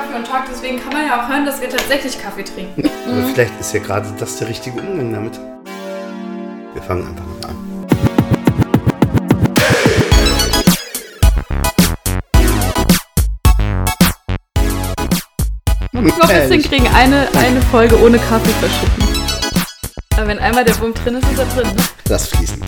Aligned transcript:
Kaffee 0.00 0.16
und 0.16 0.26
Talk, 0.26 0.44
deswegen 0.50 0.80
kann 0.80 0.94
man 0.94 1.06
ja 1.06 1.22
auch 1.22 1.28
hören, 1.28 1.44
dass 1.44 1.60
wir 1.60 1.68
tatsächlich 1.68 2.18
Kaffee 2.22 2.42
trinken. 2.42 2.88
Aber 3.06 3.22
vielleicht 3.34 3.60
ist 3.60 3.74
ja 3.74 3.80
gerade 3.80 4.08
das 4.18 4.38
der 4.38 4.48
richtige 4.48 4.80
Umgang 4.80 5.12
damit. 5.12 5.38
Wir 6.72 6.82
fangen 6.82 7.06
einfach 7.06 7.24
mal 7.26 7.50
an. 7.50 7.56
Man 15.92 16.04
muss 16.04 16.16
noch 16.16 16.30
ein 16.30 16.48
bisschen 16.48 16.62
kriegen, 16.62 16.88
eine, 16.94 17.28
eine 17.36 17.60
Folge 17.70 18.00
ohne 18.02 18.18
Kaffee 18.18 18.52
verschütten. 18.52 19.04
Aber 20.16 20.28
wenn 20.28 20.38
einmal 20.38 20.64
der 20.64 20.80
Wurm 20.80 20.94
drin 20.94 21.16
ist, 21.16 21.30
ist 21.30 21.38
er 21.38 21.44
drin. 21.44 21.76
Ne? 21.76 21.82
Das 22.06 22.28
Fließen. 22.28 22.62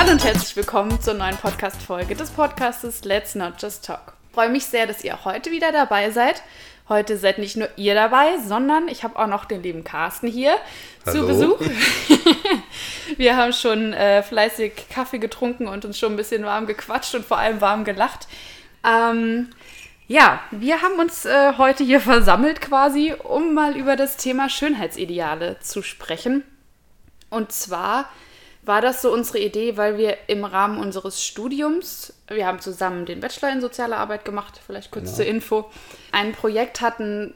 Hallo 0.00 0.12
und 0.12 0.24
herzlich 0.24 0.56
willkommen 0.56 0.98
zur 0.98 1.12
neuen 1.12 1.36
Podcast-Folge 1.36 2.14
des 2.14 2.30
Podcastes 2.30 3.04
Let's 3.04 3.34
Not 3.34 3.60
Just 3.60 3.84
Talk. 3.84 4.14
Ich 4.30 4.34
freue 4.34 4.48
mich 4.48 4.64
sehr, 4.64 4.86
dass 4.86 5.04
ihr 5.04 5.14
auch 5.14 5.26
heute 5.26 5.50
wieder 5.50 5.72
dabei 5.72 6.10
seid. 6.10 6.42
Heute 6.88 7.18
seid 7.18 7.36
nicht 7.36 7.58
nur 7.58 7.68
ihr 7.76 7.94
dabei, 7.94 8.38
sondern 8.38 8.88
ich 8.88 9.04
habe 9.04 9.18
auch 9.18 9.26
noch 9.26 9.44
den 9.44 9.62
lieben 9.62 9.84
Carsten 9.84 10.26
hier 10.26 10.56
Hallo. 11.04 11.20
zu 11.20 11.26
Besuch. 11.26 11.60
Wir 13.18 13.36
haben 13.36 13.52
schon 13.52 13.92
äh, 13.92 14.22
fleißig 14.22 14.88
Kaffee 14.88 15.18
getrunken 15.18 15.68
und 15.68 15.84
uns 15.84 15.98
schon 15.98 16.14
ein 16.14 16.16
bisschen 16.16 16.46
warm 16.46 16.66
gequatscht 16.66 17.14
und 17.14 17.26
vor 17.26 17.36
allem 17.36 17.60
warm 17.60 17.84
gelacht. 17.84 18.26
Ähm, 18.82 19.50
ja, 20.08 20.40
wir 20.50 20.80
haben 20.80 20.98
uns 20.98 21.26
äh, 21.26 21.58
heute 21.58 21.84
hier 21.84 22.00
versammelt 22.00 22.62
quasi, 22.62 23.14
um 23.22 23.52
mal 23.52 23.76
über 23.76 23.96
das 23.96 24.16
Thema 24.16 24.48
Schönheitsideale 24.48 25.60
zu 25.60 25.82
sprechen. 25.82 26.42
Und 27.28 27.52
zwar 27.52 28.08
war 28.62 28.80
das 28.80 29.02
so 29.02 29.12
unsere 29.12 29.38
Idee, 29.38 29.76
weil 29.76 29.96
wir 29.96 30.16
im 30.26 30.44
Rahmen 30.44 30.78
unseres 30.78 31.24
Studiums, 31.24 32.12
wir 32.28 32.46
haben 32.46 32.60
zusammen 32.60 33.06
den 33.06 33.20
Bachelor 33.20 33.52
in 33.52 33.60
soziale 33.60 33.96
Arbeit 33.96 34.24
gemacht, 34.24 34.60
vielleicht 34.64 34.90
kurz 34.90 35.06
Genau. 35.06 35.16
zur 35.16 35.26
Info, 35.26 35.70
ein 36.12 36.32
Projekt 36.32 36.80
hatten, 36.80 37.34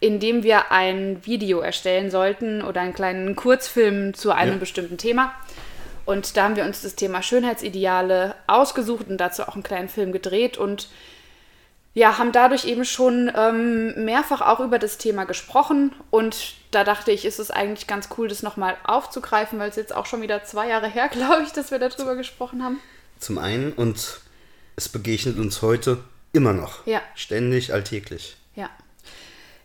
in 0.00 0.18
dem 0.20 0.42
wir 0.42 0.72
ein 0.72 1.24
Video 1.24 1.60
erstellen 1.60 2.10
sollten 2.10 2.62
oder 2.62 2.80
einen 2.80 2.94
kleinen 2.94 3.36
Kurzfilm 3.36 4.14
zu 4.14 4.30
einem 4.32 4.54
Ja. 4.54 4.58
bestimmten 4.58 4.98
Thema. 4.98 5.32
Und 6.04 6.36
da 6.36 6.44
haben 6.44 6.56
wir 6.56 6.64
uns 6.64 6.82
das 6.82 6.94
Thema 6.94 7.22
Schönheitsideale 7.22 8.34
ausgesucht 8.46 9.08
und 9.08 9.18
dazu 9.18 9.42
auch 9.42 9.54
einen 9.54 9.62
kleinen 9.62 9.88
Film 9.88 10.12
gedreht 10.12 10.56
und 10.56 10.88
ja, 11.96 12.18
haben 12.18 12.30
dadurch 12.30 12.66
eben 12.66 12.84
schon 12.84 13.32
ähm, 13.34 14.04
mehrfach 14.04 14.42
auch 14.42 14.60
über 14.60 14.78
das 14.78 14.98
Thema 14.98 15.24
gesprochen 15.24 15.94
und 16.10 16.52
da 16.70 16.84
dachte 16.84 17.10
ich, 17.10 17.24
ist 17.24 17.38
es 17.38 17.50
eigentlich 17.50 17.86
ganz 17.86 18.10
cool, 18.18 18.28
das 18.28 18.42
nochmal 18.42 18.76
aufzugreifen, 18.84 19.58
weil 19.58 19.70
es 19.70 19.76
jetzt 19.76 19.96
auch 19.96 20.04
schon 20.04 20.20
wieder 20.20 20.44
zwei 20.44 20.68
Jahre 20.68 20.88
her, 20.88 21.08
glaube 21.10 21.44
ich, 21.44 21.52
dass 21.52 21.70
wir 21.70 21.78
darüber 21.78 22.14
gesprochen 22.14 22.62
haben. 22.62 22.80
Zum 23.18 23.38
einen 23.38 23.72
und 23.72 24.20
es 24.76 24.90
begegnet 24.90 25.38
uns 25.38 25.62
heute 25.62 26.04
immer 26.34 26.52
noch. 26.52 26.86
Ja. 26.86 27.00
Ständig, 27.14 27.72
alltäglich. 27.72 28.36
Ja. 28.56 28.68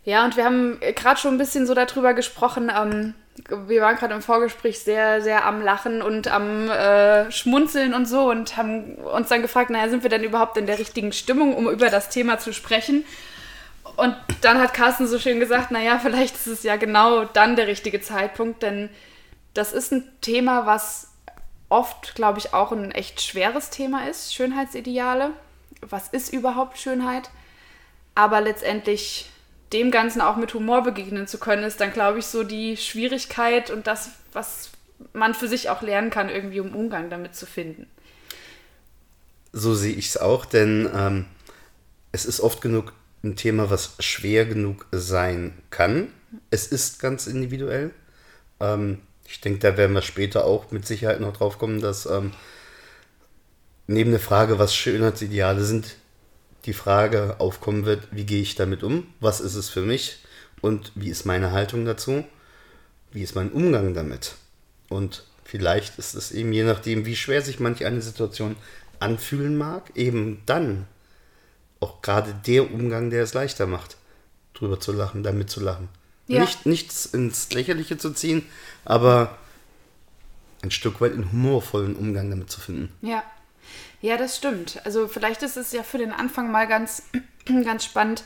Ja, 0.06 0.24
und 0.24 0.38
wir 0.38 0.46
haben 0.46 0.80
gerade 0.80 1.20
schon 1.20 1.36
ein 1.36 1.38
bisschen 1.38 1.68
so 1.68 1.74
darüber 1.74 2.14
gesprochen. 2.14 2.72
Ähm, 2.74 3.14
wir 3.50 3.82
waren 3.82 3.96
gerade 3.96 4.14
im 4.14 4.22
Vorgespräch 4.22 4.80
sehr, 4.80 5.22
sehr 5.22 5.46
am 5.46 5.62
Lachen 5.62 6.02
und 6.02 6.28
am 6.28 6.70
äh, 6.70 7.32
Schmunzeln 7.32 7.94
und 7.94 8.06
so 8.06 8.30
und 8.30 8.58
haben 8.58 8.96
uns 8.96 9.30
dann 9.30 9.42
gefragt, 9.42 9.70
naja, 9.70 9.90
sind 9.90 10.04
wir 10.04 10.10
denn 10.10 10.24
überhaupt 10.24 10.58
in 10.58 10.66
der 10.66 10.80
richtigen 10.80 11.12
Stimmung, 11.12 11.56
um 11.56 11.70
über 11.70 11.90
das 11.90 12.10
Thema 12.10 12.40
zu 12.40 12.54
sprechen? 12.54 13.06
Und 13.96 14.16
dann 14.42 14.60
hat 14.60 14.74
Carsten 14.74 15.08
so 15.08 15.18
schön 15.18 15.40
gesagt, 15.40 15.72
naja, 15.72 16.00
vielleicht 16.00 16.36
ist 16.36 16.48
es 16.48 16.64
ja 16.64 16.76
genau 16.76 17.26
dann 17.26 17.56
der 17.56 17.68
richtige 17.68 18.02
Zeitpunkt, 18.02 18.64
denn 18.64 18.90
das 19.54 19.74
ist 19.74 19.92
ein 19.92 20.08
Thema, 20.22 20.66
was 20.66 21.10
oft, 21.70 22.16
glaube 22.16 22.40
ich, 22.40 22.54
auch 22.54 22.72
ein 22.72 22.92
echt 22.92 23.22
schweres 23.22 23.70
Thema 23.70 24.08
ist, 24.08 24.34
Schönheitsideale. 24.34 25.32
Was 25.82 26.10
ist 26.10 26.32
überhaupt 26.34 26.78
Schönheit? 26.78 27.30
Aber 28.14 28.42
letztendlich 28.42 29.30
dem 29.74 29.92
Ganzen 29.92 30.22
auch 30.22 30.36
mit 30.36 30.54
Humor 30.54 30.84
begegnen 30.84 31.28
zu 31.28 31.38
können, 31.38 31.64
ist 31.64 31.80
dann, 31.80 31.94
glaube 31.94 32.20
ich, 32.20 32.26
so 32.26 32.44
die 32.44 32.78
Schwierigkeit 32.78 33.70
und 33.70 33.88
das, 33.88 34.12
was 34.34 34.72
man 35.14 35.34
für 35.34 35.48
sich 35.48 35.70
auch 35.70 35.82
lernen 35.82 36.10
kann, 36.10 36.30
irgendwie 36.30 36.60
um 36.60 36.76
Umgang 36.76 37.10
damit 37.10 37.36
zu 37.36 37.46
finden. 37.46 37.88
So 39.54 39.74
sehe 39.74 39.96
ich 39.96 40.08
es 40.08 40.18
auch, 40.18 40.46
denn 40.46 40.90
ähm, 40.94 41.26
es 42.12 42.26
ist 42.26 42.40
oft 42.40 42.62
genug 42.62 42.94
ein 43.24 43.36
Thema, 43.36 43.70
was 43.70 43.96
schwer 44.00 44.46
genug 44.46 44.88
sein 44.92 45.54
kann. 45.70 46.08
Es 46.50 46.68
ist 46.68 47.00
ganz 47.00 47.28
individuell. 47.28 47.92
Ähm, 48.60 49.00
ich 49.28 49.42
denke, 49.42 49.60
da 49.60 49.78
werden 49.78 49.94
wir 49.94 50.02
später 50.02 50.46
auch 50.46 50.72
mit 50.72 50.86
Sicherheit 50.86 51.20
noch 51.20 51.36
drauf 51.36 51.58
kommen, 51.58 51.82
dass 51.82 52.06
ähm, 52.06 52.32
neben 53.88 54.12
der 54.12 54.20
Frage, 54.20 54.60
was 54.60 54.76
Schönheitsideale 54.76 55.64
sind, 55.64 55.96
die 56.66 56.74
Frage 56.74 57.36
aufkommen 57.40 57.86
wird, 57.86 58.08
wie 58.12 58.26
gehe 58.26 58.42
ich 58.42 58.56
damit 58.56 58.84
um? 58.84 59.08
Was 59.20 59.42
ist 59.42 59.56
es 59.56 59.70
für 59.70 59.82
mich? 59.82 60.20
Und 60.62 60.92
wie 60.96 61.10
ist 61.10 61.26
meine 61.26 61.52
Haltung 61.52 61.86
dazu? 61.86 62.24
Wie 63.12 63.24
ist 63.24 63.36
mein 63.36 63.52
Umgang 63.52 63.94
damit? 63.94 64.36
Und 64.90 65.26
vielleicht 65.44 65.98
ist 65.98 66.14
es 66.14 66.32
eben, 66.32 66.54
je 66.54 66.64
nachdem, 66.64 67.06
wie 67.06 67.16
schwer 67.16 67.42
sich 67.42 67.60
manch 67.60 67.86
eine 67.86 68.02
Situation 68.02 68.56
anfühlen 69.00 69.58
mag, 69.58 69.92
eben 69.96 70.44
dann 70.46 70.86
auch 71.80 72.02
gerade 72.02 72.34
der 72.46 72.72
Umgang, 72.72 73.10
der 73.10 73.24
es 73.24 73.34
leichter 73.34 73.66
macht, 73.66 73.98
drüber 74.54 74.80
zu 74.80 74.92
lachen, 74.92 75.24
damit 75.24 75.50
zu 75.50 75.60
lachen. 75.60 75.90
Ja. 76.28 76.42
Nicht, 76.42 76.66
nichts 76.66 77.08
ins 77.08 77.52
Lächerliche 77.52 77.98
zu 77.98 78.12
ziehen, 78.12 78.46
aber 78.86 79.38
ein 80.62 80.72
Stück 80.72 81.02
weit 81.02 81.14
einen 81.14 81.32
humorvollen 81.32 81.96
Umgang 81.96 82.30
damit 82.30 82.52
zu 82.52 82.62
finden. 82.62 82.94
Ja. 83.02 83.24
Ja, 84.02 84.18
das 84.18 84.36
stimmt. 84.38 84.82
Also 84.84 85.08
vielleicht 85.08 85.44
ist 85.44 85.58
es 85.58 85.72
ja 85.72 85.84
für 85.84 85.98
den 85.98 86.12
Anfang 86.12 86.52
mal 86.52 86.68
ganz, 86.68 87.04
ganz 87.64 87.86
spannend, 87.86 88.24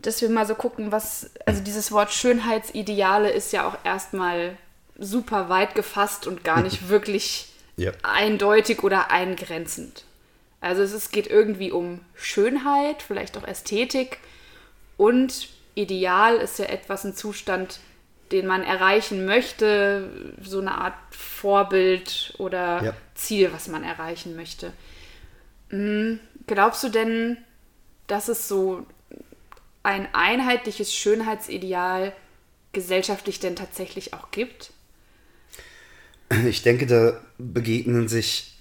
dass 0.00 0.22
wir 0.22 0.30
mal 0.30 0.46
so 0.46 0.54
gucken, 0.54 0.92
was, 0.92 1.30
also 1.44 1.62
dieses 1.62 1.92
Wort 1.92 2.12
Schönheitsideale 2.12 3.30
ist 3.30 3.52
ja 3.52 3.66
auch 3.68 3.76
erstmal 3.84 4.56
super 4.98 5.48
weit 5.48 5.74
gefasst 5.74 6.26
und 6.26 6.44
gar 6.44 6.62
nicht 6.62 6.88
wirklich 6.88 7.52
Ja. 7.76 7.92
eindeutig 8.02 8.82
oder 8.82 9.10
eingrenzend. 9.10 10.04
Also 10.60 10.82
es 10.82 10.92
ist, 10.92 11.12
geht 11.12 11.28
irgendwie 11.28 11.70
um 11.70 12.00
Schönheit, 12.14 13.02
vielleicht 13.02 13.36
auch 13.36 13.44
Ästhetik 13.46 14.18
und 14.96 15.48
Ideal 15.76 16.36
ist 16.36 16.58
ja 16.58 16.64
etwas, 16.64 17.04
ein 17.04 17.14
Zustand, 17.14 17.78
den 18.32 18.46
man 18.46 18.62
erreichen 18.62 19.24
möchte, 19.24 20.34
so 20.42 20.60
eine 20.60 20.76
Art 20.78 20.94
Vorbild 21.10 22.34
oder 22.38 22.82
Ja. 22.82 22.94
Ziel, 23.14 23.52
was 23.52 23.68
man 23.68 23.84
erreichen 23.84 24.36
möchte. 24.36 24.72
Hm, 25.70 26.20
Glaubst 26.48 26.82
du 26.82 26.88
denn, 26.88 27.36
dass 28.06 28.28
es 28.28 28.48
so 28.48 28.86
ein 29.82 30.08
einheitliches 30.14 30.94
Schönheitsideal 30.94 32.12
gesellschaftlich 32.72 33.38
denn 33.38 33.54
tatsächlich 33.54 34.14
auch 34.14 34.30
gibt? 34.30 34.72
Ich 36.46 36.62
denke, 36.62 36.86
da 36.86 37.20
begegnen 37.36 38.08
sich 38.08 38.56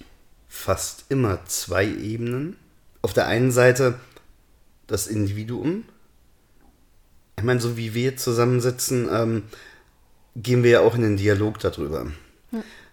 fast 0.50 1.06
immer 1.09 1.45
zwei 1.45 1.85
Ebenen. 1.85 2.57
Auf 3.01 3.13
der 3.13 3.27
einen 3.27 3.51
Seite 3.51 4.00
das 4.88 5.07
Individuum. 5.07 5.85
Ich 7.39 7.43
meine, 7.43 7.61
so 7.61 7.77
wie 7.77 7.93
wir 7.93 8.17
zusammensitzen, 8.17 9.07
ähm, 9.11 9.43
gehen 10.35 10.63
wir 10.63 10.71
ja 10.71 10.79
auch 10.79 10.95
in 10.95 11.03
den 11.03 11.17
Dialog 11.17 11.59
darüber. 11.59 12.11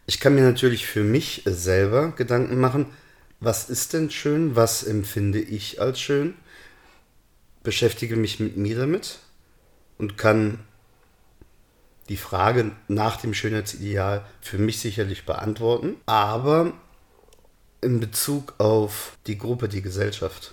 Ich 0.07 0.21
kann 0.21 0.35
mir 0.35 0.43
natürlich 0.43 0.87
für 0.87 1.03
mich 1.03 1.43
selber 1.47 2.11
Gedanken 2.11 2.61
machen, 2.61 2.87
was 3.41 3.71
ist 3.71 3.95
denn 3.95 4.11
schön, 4.11 4.55
was 4.55 4.83
empfinde 4.83 5.41
ich 5.41 5.81
als 5.81 5.99
schön, 5.99 6.35
beschäftige 7.63 8.17
mich 8.17 8.39
mit 8.39 8.59
mir 8.59 8.77
damit 8.77 9.19
und 9.97 10.19
kann 10.19 10.59
die 12.11 12.19
Frage 12.19 12.73
nach 12.87 13.17
dem 13.17 13.33
Schönheitsideal 13.33 14.27
für 14.43 14.59
mich 14.59 14.79
sicherlich 14.79 15.25
beantworten, 15.25 15.97
aber 16.05 16.75
in 17.81 17.99
Bezug 17.99 18.55
auf 18.59 19.17
die 19.27 19.39
Gruppe, 19.39 19.71
die 19.71 19.81
Gesellschaft, 19.81 20.53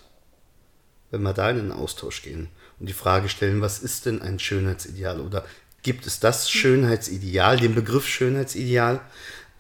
wenn 1.10 1.24
wir 1.24 1.34
da 1.34 1.50
in 1.50 1.58
den 1.58 1.72
Austausch 1.74 2.22
gehen 2.22 2.48
und 2.82 2.88
die 2.88 2.94
Frage 2.94 3.30
stellen, 3.30 3.62
was 3.62 3.78
ist 3.80 4.08
denn 4.08 4.24
ein 4.24 4.40
Schönheitsideal 4.40 5.22
oder 5.22 5.46
gibt 5.84 6.08
es 6.08 6.20
das 6.20 6.50
Schönheitsideal, 6.50 7.58
den 7.58 7.76
Begriff 7.76 8.08
Schönheitsideal, 8.08 9.00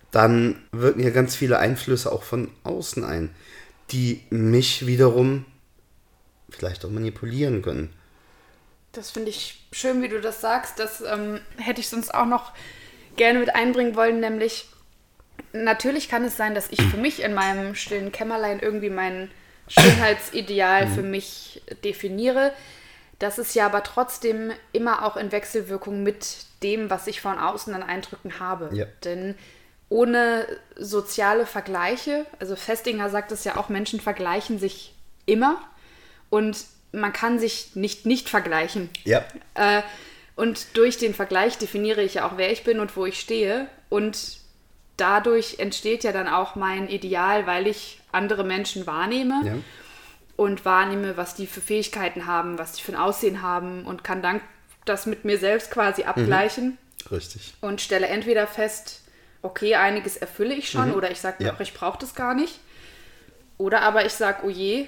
dann 0.09 0.59
wirken 0.71 1.03
ja 1.03 1.11
ganz 1.11 1.35
viele 1.35 1.59
Einflüsse 1.59 2.11
auch 2.11 2.23
von 2.23 2.49
außen 2.63 3.05
ein, 3.05 3.29
die 3.91 4.23
mich 4.31 4.87
wiederum 4.87 5.45
vielleicht 6.49 6.83
auch 6.83 6.89
manipulieren 6.89 7.61
können. 7.61 7.93
Das 8.91 9.11
finde 9.11 9.29
ich 9.29 9.67
schön, 9.71 10.01
wie 10.01 10.09
du 10.09 10.19
das 10.19 10.41
sagst. 10.41 10.79
Das 10.79 11.01
ähm, 11.01 11.39
hätte 11.57 11.79
ich 11.79 11.89
sonst 11.89 12.11
auch 12.13 12.25
noch 12.25 12.53
gerne 13.17 13.37
mit 13.37 13.53
einbringen 13.53 13.95
wollen, 13.95 14.19
nämlich 14.19 14.67
natürlich 15.53 16.09
kann 16.09 16.25
es 16.25 16.37
sein, 16.37 16.55
dass 16.55 16.71
ich 16.71 16.81
für 16.81 16.97
mich 16.97 17.21
in 17.21 17.35
meinem 17.35 17.75
stillen 17.75 18.11
Kämmerlein 18.11 18.59
irgendwie 18.59 18.89
mein 18.89 19.29
Schönheitsideal 19.67 20.87
für 20.87 21.03
mich 21.03 21.61
definiere. 21.83 22.51
Das 23.21 23.37
ist 23.37 23.53
ja 23.53 23.67
aber 23.67 23.83
trotzdem 23.83 24.51
immer 24.71 25.05
auch 25.05 25.15
in 25.15 25.31
Wechselwirkung 25.31 26.01
mit 26.01 26.37
dem, 26.63 26.89
was 26.89 27.05
ich 27.05 27.21
von 27.21 27.37
außen 27.37 27.71
an 27.71 27.83
Eindrücken 27.83 28.39
habe. 28.39 28.71
Ja. 28.73 28.85
Denn 29.03 29.35
ohne 29.89 30.47
soziale 30.75 31.45
Vergleiche. 31.45 32.25
Also 32.39 32.55
Festinger 32.55 33.11
sagt 33.11 33.31
es 33.31 33.43
ja 33.43 33.57
auch, 33.57 33.69
Menschen 33.69 33.99
vergleichen 33.99 34.57
sich 34.57 34.95
immer 35.27 35.61
und 36.31 36.65
man 36.91 37.13
kann 37.13 37.37
sich 37.37 37.75
nicht 37.75 38.07
nicht 38.07 38.27
vergleichen. 38.27 38.89
Ja. 39.03 39.23
Äh, 39.53 39.83
und 40.35 40.75
durch 40.75 40.97
den 40.97 41.13
Vergleich 41.13 41.59
definiere 41.59 42.01
ich 42.01 42.15
ja 42.15 42.27
auch, 42.27 42.37
wer 42.37 42.51
ich 42.51 42.63
bin 42.63 42.79
und 42.79 42.97
wo 42.97 43.05
ich 43.05 43.19
stehe. 43.19 43.67
Und 43.89 44.37
dadurch 44.97 45.59
entsteht 45.59 46.03
ja 46.03 46.11
dann 46.11 46.27
auch 46.27 46.55
mein 46.55 46.89
Ideal, 46.89 47.45
weil 47.45 47.67
ich 47.67 48.01
andere 48.11 48.43
Menschen 48.43 48.87
wahrnehme 48.87 49.41
Ja. 49.45 49.53
Und 50.41 50.65
wahrnehme, 50.65 51.17
was 51.17 51.35
die 51.35 51.45
für 51.45 51.61
Fähigkeiten 51.61 52.25
haben, 52.25 52.57
was 52.57 52.71
die 52.71 52.81
für 52.81 52.93
ein 52.93 52.97
Aussehen 52.97 53.43
haben 53.43 53.85
und 53.85 54.03
kann 54.03 54.23
dann 54.23 54.41
das 54.85 55.05
mit 55.05 55.23
mir 55.23 55.37
selbst 55.37 55.69
quasi 55.69 56.01
abgleichen 56.03 56.79
Richtig. 57.11 57.53
und 57.61 57.79
stelle 57.79 58.07
entweder 58.07 58.47
fest, 58.47 59.01
okay, 59.43 59.75
einiges 59.75 60.17
erfülle 60.17 60.55
ich 60.55 60.71
schon 60.71 60.93
oder 60.95 61.11
ich 61.11 61.19
sage 61.19 61.43
Ja. 61.43 61.55
ich 61.59 61.75
brauche 61.75 61.99
das 61.99 62.15
gar 62.15 62.33
nicht. 62.33 62.59
Oder 63.59 63.83
aber 63.83 64.03
ich 64.07 64.13
sage, 64.13 64.39
oh 64.43 64.49
je, 64.49 64.87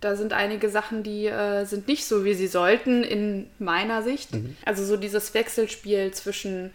da 0.00 0.16
sind 0.16 0.32
einige 0.32 0.70
Sachen, 0.70 1.02
die 1.02 1.26
äh, 1.26 1.66
sind 1.66 1.86
nicht 1.86 2.06
so, 2.06 2.24
wie 2.24 2.32
sie 2.32 2.46
sollten 2.46 3.04
in 3.04 3.50
meiner 3.58 4.02
Sicht. 4.02 4.30
Also 4.64 4.86
so 4.86 4.96
dieses 4.96 5.34
Wechselspiel 5.34 6.12
zwischen 6.14 6.70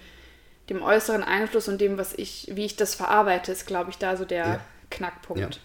dem 0.69 0.83
äußeren 0.83 1.23
Einfluss 1.23 1.67
und 1.67 1.81
dem, 1.81 1.97
was 1.97 2.13
ich, 2.13 2.47
wie 2.51 2.65
ich 2.65 2.75
das 2.75 2.93
verarbeite, 2.93 3.51
ist, 3.51 3.65
glaube 3.65 3.89
ich, 3.89 3.97
da 3.97 4.15
so 4.15 4.25
der 4.25 4.45
Ja. 4.45 4.59
Knackpunkt. 4.91 5.41
Ja. 5.55 5.61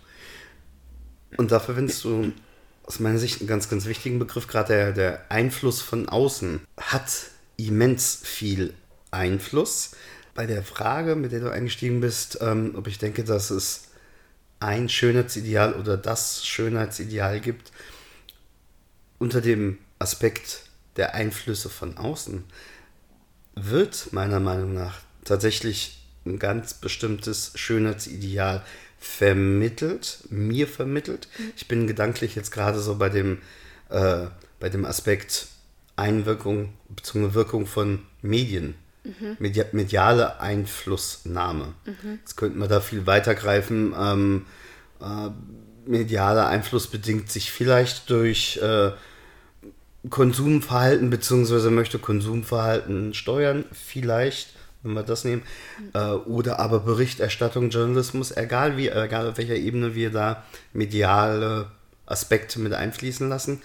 Und 1.37 1.53
da 1.53 1.61
verwendest 1.61 2.03
du 2.05 2.33
aus 2.87 3.01
meiner 3.01 3.19
Sicht 3.19 3.41
einen 3.41 3.49
ganz, 3.49 3.69
ganz 3.69 3.87
wichtigen 3.87 4.19
Begriff, 4.19 4.47
gerade 4.47 4.75
der, 4.75 4.93
der 4.93 5.31
Einfluss 5.31 5.81
von 5.81 6.09
außen 6.09 6.61
hat 6.77 7.11
immens 7.57 8.21
viel 8.23 8.75
Einfluss. 9.11 9.93
Bei 10.35 10.47
der 10.47 10.63
Frage, 10.63 11.17
mit 11.17 11.33
der 11.33 11.41
du 11.41 11.51
eingestiegen 11.51 12.01
bist, 12.01 12.39
ähm, 12.41 12.75
ob 12.77 12.87
ich 12.87 12.99
denke, 12.99 13.25
dass 13.25 13.51
es 13.51 13.89
ein 14.61 14.89
Schönheitsideal 14.89 15.75
oder 15.75 15.97
das 15.97 16.45
Schönheitsideal 16.45 17.41
gibt, 17.41 17.73
unter 19.19 19.41
dem 19.41 19.79
Aspekt 19.99 20.65
der 20.97 21.15
Einflüsse 21.15 21.69
von 21.69 21.97
außen, 21.97 22.45
wird 23.55 24.13
meiner 24.13 24.41
Meinung 24.41 24.75
nach 24.75 25.01
tatsächlich 25.25 26.05
ein 26.27 26.39
ganz 26.39 26.75
bestimmtes 26.75 27.53
Schönheitsideal 27.55 28.65
vermittelt, 29.05 30.25
mir 30.31 30.67
vermittelt. 30.67 31.29
Ich 31.57 31.69
bin 31.69 31.87
gedanklich 31.87 32.35
jetzt 32.35 32.51
gerade 32.51 32.81
so 32.81 32.97
bei 32.97 33.09
dem, 33.09 33.39
äh, 33.91 34.27
bei 34.59 34.69
dem 34.69 34.85
Aspekt 34.85 35.49
Einwirkung 35.97 36.73
bzw. 36.89 37.35
Wirkung 37.35 37.67
von 37.67 38.01
Medien. 38.23 38.75
Media 39.39 39.67
mediale 39.73 40.41
Einflussnahme. 40.41 41.75
Jetzt 42.21 42.37
könnten 42.37 42.59
wir 42.59 42.69
da 42.69 42.81
viel 42.81 43.07
weitergreifen. 43.07 43.95
Ähm, 43.99 44.47
äh, 45.01 45.29
medialer 45.85 46.47
Einfluss 46.47 46.87
bedingt 46.87 47.31
sich 47.31 47.53
vielleicht 47.53 48.09
durch 48.09 48.57
äh, 48.63 48.93
Konsumverhalten 50.09 51.11
beziehungsweise 51.11 51.71
möchte 51.71 51.99
Konsumverhalten 51.99 53.13
steuern, 53.13 53.67
vielleicht, 53.73 54.55
wenn 54.85 54.93
wir 54.93 55.03
das 55.03 55.25
nehmen, 55.25 55.43
äh, 55.95 56.11
oder 56.11 56.61
aber 56.61 56.81
Berichterstattung, 56.81 57.71
Journalismus, 57.71 58.37
egal 58.37 58.77
wie, 58.77 58.89
egal 58.89 59.29
auf 59.29 59.39
welcher 59.39 59.57
Ebene 59.57 59.95
wir 59.95 60.11
da 60.11 60.45
mediale 60.73 61.71
Aspekte 62.07 62.61
mit 62.61 62.75
einfließen 62.75 63.29
lassen. 63.29 63.63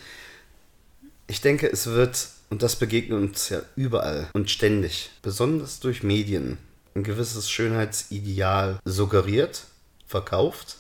Ich 1.28 1.42
denke, 1.42 1.68
es 1.72 1.88
wird, 1.88 2.30
und 2.50 2.64
das 2.64 2.78
begegnet 2.78 3.20
uns 3.20 3.50
ja 3.50 3.62
überall 3.76 4.28
und 4.34 4.50
ständig, 4.50 5.12
besonders 5.22 5.80
durch 5.80 6.02
Medien, 6.02 6.58
ein 6.96 7.04
gewisses 7.04 7.50
Schönheitsideal 7.50 8.80
suggeriert, 8.86 9.66
verkauft. 10.08 10.78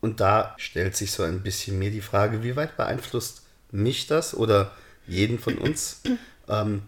Und 0.00 0.20
da 0.20 0.54
stellt 0.58 0.96
sich 0.96 1.12
so 1.12 1.22
ein 1.22 1.42
bisschen 1.42 1.78
mir 1.78 1.90
die 1.90 2.00
Frage, 2.00 2.42
wie 2.42 2.56
weit 2.56 2.76
beeinflusst 2.76 3.42
mich 3.70 4.06
das 4.06 4.34
oder 4.34 4.72
jeden 5.06 5.38
von 5.38 5.56
uns 5.58 6.02
ähm, 6.48 6.82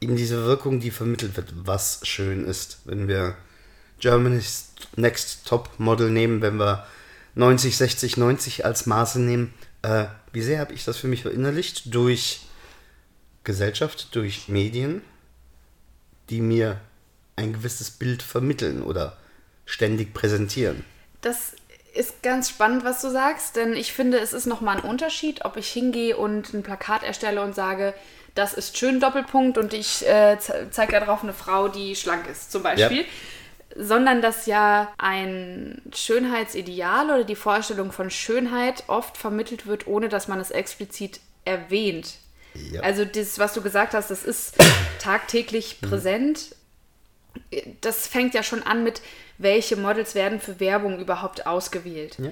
eben 0.00 0.16
diese 0.16 0.44
Wirkung, 0.44 0.80
die 0.80 0.90
vermittelt 0.90 1.36
wird, 1.36 1.52
was 1.54 2.00
schön 2.02 2.44
ist, 2.44 2.78
wenn 2.84 3.08
wir 3.08 3.36
Germany's 3.98 4.70
Next 4.96 5.46
Top 5.46 5.70
Model 5.78 6.10
nehmen, 6.10 6.42
wenn 6.42 6.58
wir 6.58 6.86
90, 7.34 7.76
60, 7.76 8.16
90 8.16 8.64
als 8.64 8.86
Maße 8.86 9.20
nehmen. 9.20 9.54
Äh, 9.82 10.06
wie 10.32 10.42
sehr 10.42 10.60
habe 10.60 10.74
ich 10.74 10.84
das 10.84 10.96
für 10.96 11.08
mich 11.08 11.22
verinnerlicht? 11.22 11.94
Durch 11.94 12.40
Gesellschaft, 13.44 14.14
durch 14.14 14.48
Medien, 14.48 15.02
die 16.30 16.40
mir 16.40 16.80
ein 17.36 17.52
gewisses 17.52 17.90
Bild 17.90 18.22
vermitteln 18.22 18.82
oder 18.82 19.16
ständig 19.66 20.14
präsentieren. 20.14 20.84
Das 21.20 21.52
ist 21.94 22.22
ganz 22.22 22.50
spannend, 22.50 22.84
was 22.84 23.00
du 23.00 23.10
sagst, 23.10 23.56
denn 23.56 23.74
ich 23.74 23.92
finde, 23.92 24.18
es 24.18 24.32
ist 24.32 24.46
nochmal 24.46 24.78
ein 24.78 24.84
Unterschied, 24.84 25.44
ob 25.44 25.56
ich 25.56 25.68
hingehe 25.68 26.16
und 26.16 26.52
ein 26.52 26.62
Plakat 26.62 27.02
erstelle 27.02 27.42
und 27.42 27.54
sage, 27.54 27.94
das 28.36 28.54
ist 28.54 28.78
schön, 28.78 29.00
Doppelpunkt, 29.00 29.58
und 29.58 29.72
ich 29.74 30.06
äh, 30.06 30.38
ze- 30.38 30.68
zeige 30.70 30.92
da 30.92 31.00
drauf 31.00 31.22
eine 31.24 31.32
Frau, 31.32 31.66
die 31.68 31.96
schlank 31.96 32.28
ist, 32.30 32.52
zum 32.52 32.62
Beispiel. 32.62 33.04
Sondern 33.78 34.22
dass 34.22 34.46
ja 34.46 34.92
ein 34.96 35.82
Schönheitsideal 35.94 37.06
oder 37.06 37.24
die 37.24 37.34
Vorstellung 37.36 37.92
von 37.92 38.10
Schönheit 38.10 38.84
oft 38.86 39.16
vermittelt 39.18 39.66
wird, 39.66 39.86
ohne 39.86 40.08
dass 40.08 40.28
man 40.28 40.38
es 40.40 40.50
explizit 40.50 41.20
erwähnt. 41.44 42.14
Ja. 42.72 42.80
Also 42.82 43.04
das, 43.04 43.38
was 43.38 43.52
du 43.52 43.60
gesagt 43.60 43.92
hast, 43.92 44.10
das 44.10 44.22
ist 44.24 44.54
tagtäglich 44.98 45.80
präsent. 45.82 46.54
Das 47.82 48.06
fängt 48.06 48.32
ja 48.34 48.42
schon 48.42 48.62
an 48.62 48.82
mit, 48.82 49.02
welche 49.36 49.76
Models 49.76 50.14
werden 50.14 50.40
für 50.40 50.58
Werbung 50.58 50.98
überhaupt 50.98 51.46
ausgewählt. 51.46 52.16
Ja. 52.18 52.30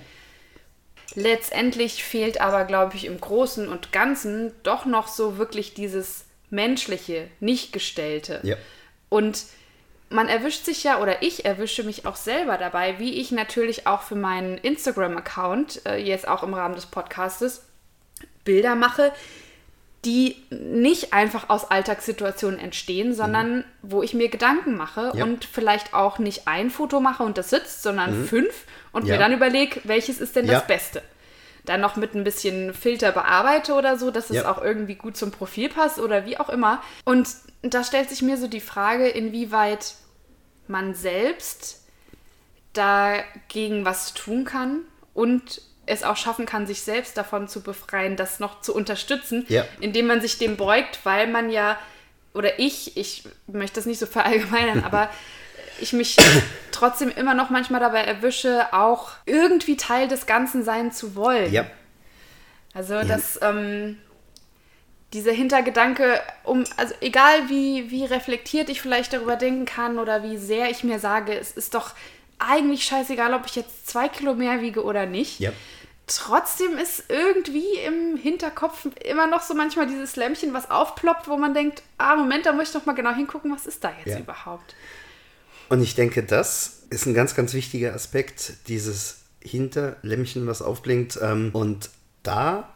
Letztendlich 1.14 2.02
fehlt 2.04 2.40
aber, 2.40 2.64
glaube 2.64 2.96
ich, 2.96 3.04
im 3.04 3.20
Großen 3.20 3.68
und 3.68 3.92
Ganzen 3.92 4.52
doch 4.62 4.84
noch 4.84 5.08
so 5.08 5.38
wirklich 5.38 5.74
dieses 5.74 6.24
menschliche, 6.50 7.28
nicht 7.40 7.72
gestellte. 7.72 8.40
Ja. 8.42 8.56
Und 9.08 9.44
man 10.10 10.28
erwischt 10.28 10.64
sich 10.64 10.84
ja, 10.84 11.00
oder 11.00 11.22
ich 11.22 11.44
erwische 11.44 11.82
mich 11.82 12.06
auch 12.06 12.16
selber 12.16 12.56
dabei, 12.58 12.98
wie 12.98 13.14
ich 13.14 13.30
natürlich 13.32 13.86
auch 13.86 14.02
für 14.02 14.14
meinen 14.16 14.58
Instagram-Account, 14.58 15.86
äh, 15.86 15.96
jetzt 15.96 16.28
auch 16.28 16.42
im 16.42 16.54
Rahmen 16.54 16.74
des 16.74 16.86
Podcastes, 16.86 17.62
Bilder 18.44 18.74
mache, 18.74 19.12
die 20.04 20.36
nicht 20.50 21.12
einfach 21.14 21.48
aus 21.48 21.70
Alltagssituationen 21.70 22.60
entstehen, 22.60 23.14
sondern 23.14 23.64
wo 23.80 24.02
ich 24.02 24.12
mir 24.12 24.28
Gedanken 24.28 24.76
mache 24.76 25.12
Ja. 25.14 25.24
und 25.24 25.44
vielleicht 25.46 25.94
auch 25.94 26.18
nicht 26.18 26.46
ein 26.46 26.70
Foto 26.70 27.00
mache 27.00 27.22
und 27.22 27.38
das 27.38 27.50
sitzt, 27.50 27.82
sondern 27.82 28.26
fünf 28.26 28.64
und 28.94 29.06
Ja. 29.06 29.14
mir 29.14 29.18
dann 29.18 29.32
überlege, 29.32 29.80
welches 29.84 30.18
ist 30.20 30.34
denn 30.36 30.46
Ja. 30.46 30.54
das 30.54 30.66
Beste. 30.66 31.02
Dann 31.66 31.80
noch 31.80 31.96
mit 31.96 32.14
ein 32.14 32.24
bisschen 32.24 32.74
Filter 32.74 33.12
bearbeite 33.12 33.74
oder 33.74 33.96
so, 33.98 34.10
dass 34.10 34.28
es 34.30 34.44
auch 34.44 34.60
irgendwie 34.62 34.94
gut 34.96 35.16
zum 35.16 35.30
Profil 35.30 35.68
passt 35.70 35.98
oder 35.98 36.26
wie 36.26 36.38
auch 36.38 36.48
immer. 36.50 36.82
Und 37.04 37.28
da 37.62 37.82
stellt 37.84 38.10
sich 38.10 38.20
mir 38.22 38.36
so 38.36 38.48
die 38.48 38.60
Frage, 38.60 39.08
inwieweit 39.08 39.94
man 40.68 40.94
selbst 40.94 41.80
dagegen 42.72 43.84
was 43.84 44.14
tun 44.14 44.44
kann 44.44 44.80
und 45.14 45.60
es 45.86 46.02
auch 46.02 46.16
schaffen 46.16 46.46
kann, 46.46 46.66
sich 46.66 46.82
selbst 46.82 47.16
davon 47.16 47.46
zu 47.46 47.62
befreien, 47.62 48.16
das 48.16 48.40
noch 48.40 48.60
zu 48.62 48.74
unterstützen, 48.74 49.44
Ja. 49.48 49.64
indem 49.80 50.06
man 50.06 50.20
sich 50.20 50.38
dem 50.38 50.56
beugt, 50.56 51.00
weil 51.04 51.26
man 51.28 51.50
ja, 51.50 51.78
oder 52.32 52.58
ich, 52.58 52.96
ich 52.96 53.24
möchte 53.46 53.76
das 53.76 53.86
nicht 53.86 53.98
so 53.98 54.06
verallgemeinern, 54.06 54.82
aber 54.84 55.10
ich 55.80 55.92
mich 55.92 56.16
trotzdem 56.72 57.10
immer 57.10 57.34
noch 57.34 57.50
manchmal 57.50 57.80
dabei 57.80 58.02
erwische, 58.02 58.72
auch 58.72 59.12
irgendwie 59.26 59.76
Teil 59.76 60.08
des 60.08 60.26
Ganzen 60.26 60.64
sein 60.64 60.92
zu 60.92 61.14
wollen. 61.14 61.52
Ja. 61.52 61.66
Also 62.74 63.02
das, 63.02 63.38
ähm, 63.42 63.98
dieser 65.12 65.32
Hintergedanke, 65.32 66.20
um, 66.42 66.64
also 66.76 66.92
egal 67.00 67.48
wie, 67.48 67.90
wie 67.90 68.04
reflektiert 68.04 68.68
ich 68.68 68.80
vielleicht 68.82 69.12
darüber 69.12 69.36
denken 69.36 69.64
kann 69.64 69.98
oder 69.98 70.24
wie 70.24 70.36
sehr 70.36 70.70
ich 70.70 70.82
mir 70.82 70.98
sage, 70.98 71.38
es 71.38 71.52
ist 71.52 71.74
doch 71.74 71.92
eigentlich 72.40 72.84
scheißegal, 72.84 73.32
ob 73.32 73.46
ich 73.46 73.54
jetzt 73.54 73.86
zwei 73.86 74.08
Kilo 74.08 74.34
mehr 74.34 74.60
wiege 74.60 74.82
oder 74.82 75.06
nicht. 75.06 75.38
Ja. 75.38 75.52
Trotzdem 76.06 76.76
ist 76.76 77.04
irgendwie 77.08 77.76
im 77.86 78.16
Hinterkopf 78.16 78.86
immer 79.04 79.26
noch 79.26 79.40
so 79.40 79.54
manchmal 79.54 79.86
dieses 79.86 80.16
Lämpchen, 80.16 80.52
was 80.52 80.70
aufploppt, 80.70 81.28
wo 81.28 81.36
man 81.36 81.54
denkt, 81.54 81.82
ah, 81.96 82.16
Moment, 82.16 82.44
da 82.44 82.52
muss 82.52 82.68
ich 82.68 82.74
noch 82.74 82.84
mal 82.84 82.92
genau 82.92 83.14
hingucken, 83.14 83.54
was 83.54 83.66
ist 83.66 83.82
da 83.84 83.92
jetzt 84.04 84.14
Ja. 84.14 84.18
überhaupt? 84.18 84.74
Und 85.74 85.82
ich 85.82 85.96
denke, 85.96 86.22
das 86.22 86.84
ist 86.90 87.04
ein 87.04 87.14
ganz, 87.14 87.34
ganz 87.34 87.52
wichtiger 87.52 87.94
Aspekt, 87.94 88.68
dieses 88.68 89.22
Hinterlämmchen, 89.40 90.46
was 90.46 90.62
aufblinkt. 90.62 91.18
Ähm, 91.20 91.50
und 91.52 91.90
da, 92.22 92.72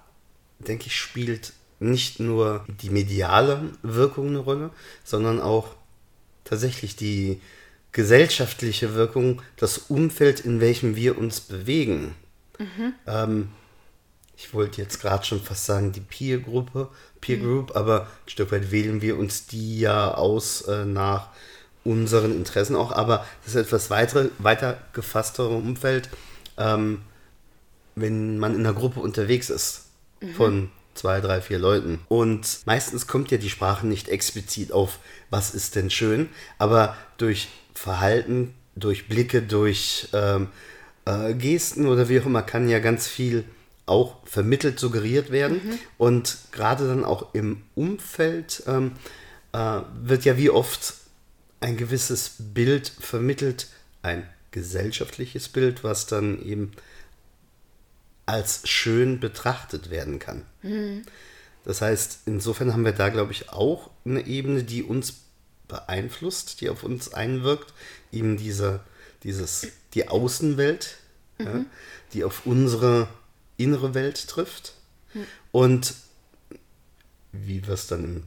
denke 0.58 0.88
ich, 0.88 0.96
spielt 0.96 1.52
nicht 1.78 2.18
nur 2.18 2.66
die 2.82 2.90
mediale 2.90 3.70
Wirkung 3.82 4.26
eine 4.26 4.38
Rolle, 4.38 4.70
sondern 5.04 5.40
auch 5.40 5.76
tatsächlich 6.42 6.96
die 6.96 7.40
gesellschaftliche 7.92 8.96
Wirkung, 8.96 9.42
das 9.54 9.78
Umfeld, 9.78 10.40
in 10.40 10.60
welchem 10.60 10.96
wir 10.96 11.18
uns 11.18 11.38
bewegen. 11.38 12.16
Ähm, 13.06 13.50
ich 14.36 14.52
wollte 14.52 14.82
jetzt 14.82 15.00
gerade 15.00 15.24
schon 15.24 15.40
fast 15.40 15.66
sagen, 15.66 15.92
die 15.92 16.00
Peer-Gruppe, 16.00 16.88
Peer 17.20 17.36
Group, 17.36 17.76
aber 17.76 18.08
ein 18.26 18.28
Stück 18.28 18.50
weit 18.50 18.72
wählen 18.72 19.02
wir 19.02 19.16
uns 19.16 19.46
die 19.46 19.78
ja 19.78 20.12
aus 20.14 20.62
äh, 20.62 20.84
nach 20.84 21.28
unseren 21.84 22.32
Interessen 22.32 22.76
auch, 22.76 22.92
aber 22.92 23.24
das 23.44 23.54
ist 23.54 23.66
etwas 23.66 23.90
weitere, 23.90 24.30
weiter 24.38 24.78
gefasstere 24.92 25.48
Umfeld, 25.48 26.08
ähm, 26.56 27.02
wenn 27.94 28.38
man 28.38 28.54
in 28.54 28.60
einer 28.60 28.74
Gruppe 28.74 29.00
unterwegs 29.00 29.50
ist 29.50 29.86
von 30.36 30.70
zwei, 30.94 31.20
drei, 31.20 31.40
vier 31.40 31.58
Leuten. 31.58 32.00
Und 32.08 32.60
meistens 32.66 33.06
kommt 33.06 33.30
ja 33.30 33.38
die 33.38 33.50
Sprache 33.50 33.86
nicht 33.86 34.08
explizit 34.08 34.72
auf, 34.72 34.98
was 35.30 35.54
ist 35.54 35.76
denn 35.76 35.90
schön, 35.90 36.28
aber 36.58 36.96
durch 37.16 37.48
Verhalten, 37.74 38.54
durch 38.74 39.08
Blicke, 39.08 39.42
durch 39.42 40.08
ähm, 40.12 40.48
äh, 41.04 41.34
Gesten 41.34 41.86
oder 41.86 42.08
wie 42.08 42.20
auch 42.20 42.26
immer 42.26 42.42
kann 42.42 42.68
ja 42.68 42.80
ganz 42.80 43.06
viel 43.06 43.44
auch 43.86 44.16
vermittelt, 44.24 44.78
suggeriert 44.78 45.30
werden. 45.30 45.60
Und 45.96 46.38
gerade 46.52 46.86
dann 46.86 47.04
auch 47.04 47.34
im 47.34 47.62
Umfeld 47.74 48.62
ähm, 48.66 48.92
äh, 49.52 49.80
wird 50.02 50.24
ja 50.24 50.36
wie 50.36 50.50
oft 50.50 50.94
ein 51.60 51.76
gewisses 51.76 52.32
Bild 52.38 52.88
vermittelt, 52.88 53.68
ein 54.02 54.28
gesellschaftliches 54.50 55.48
Bild, 55.48 55.84
was 55.84 56.06
dann 56.06 56.42
eben 56.42 56.72
als 58.26 58.68
schön 58.68 59.20
betrachtet 59.20 59.90
werden 59.90 60.18
kann. 60.18 60.44
Das 61.64 61.80
heißt, 61.80 62.20
insofern 62.26 62.72
haben 62.72 62.84
wir 62.84 62.92
da, 62.92 63.08
glaube 63.08 63.32
ich, 63.32 63.50
auch 63.50 63.90
eine 64.04 64.26
Ebene, 64.26 64.64
die 64.64 64.82
uns 64.82 65.14
beeinflusst, 65.66 66.60
die 66.60 66.70
auf 66.70 66.82
uns 66.82 67.12
einwirkt, 67.12 67.74
eben 68.12 68.36
diese, 68.36 68.80
dieses, 69.22 69.68
die 69.94 70.08
Außenwelt, 70.08 70.96
ja, 71.38 71.64
die 72.12 72.24
auf 72.24 72.46
unsere 72.46 73.08
innere 73.56 73.94
Welt 73.94 74.28
trifft. 74.28 74.74
Und 75.52 75.94
wie 77.32 77.66
wir 77.66 77.74
es 77.74 77.86
dann 77.86 78.04
in 78.04 78.24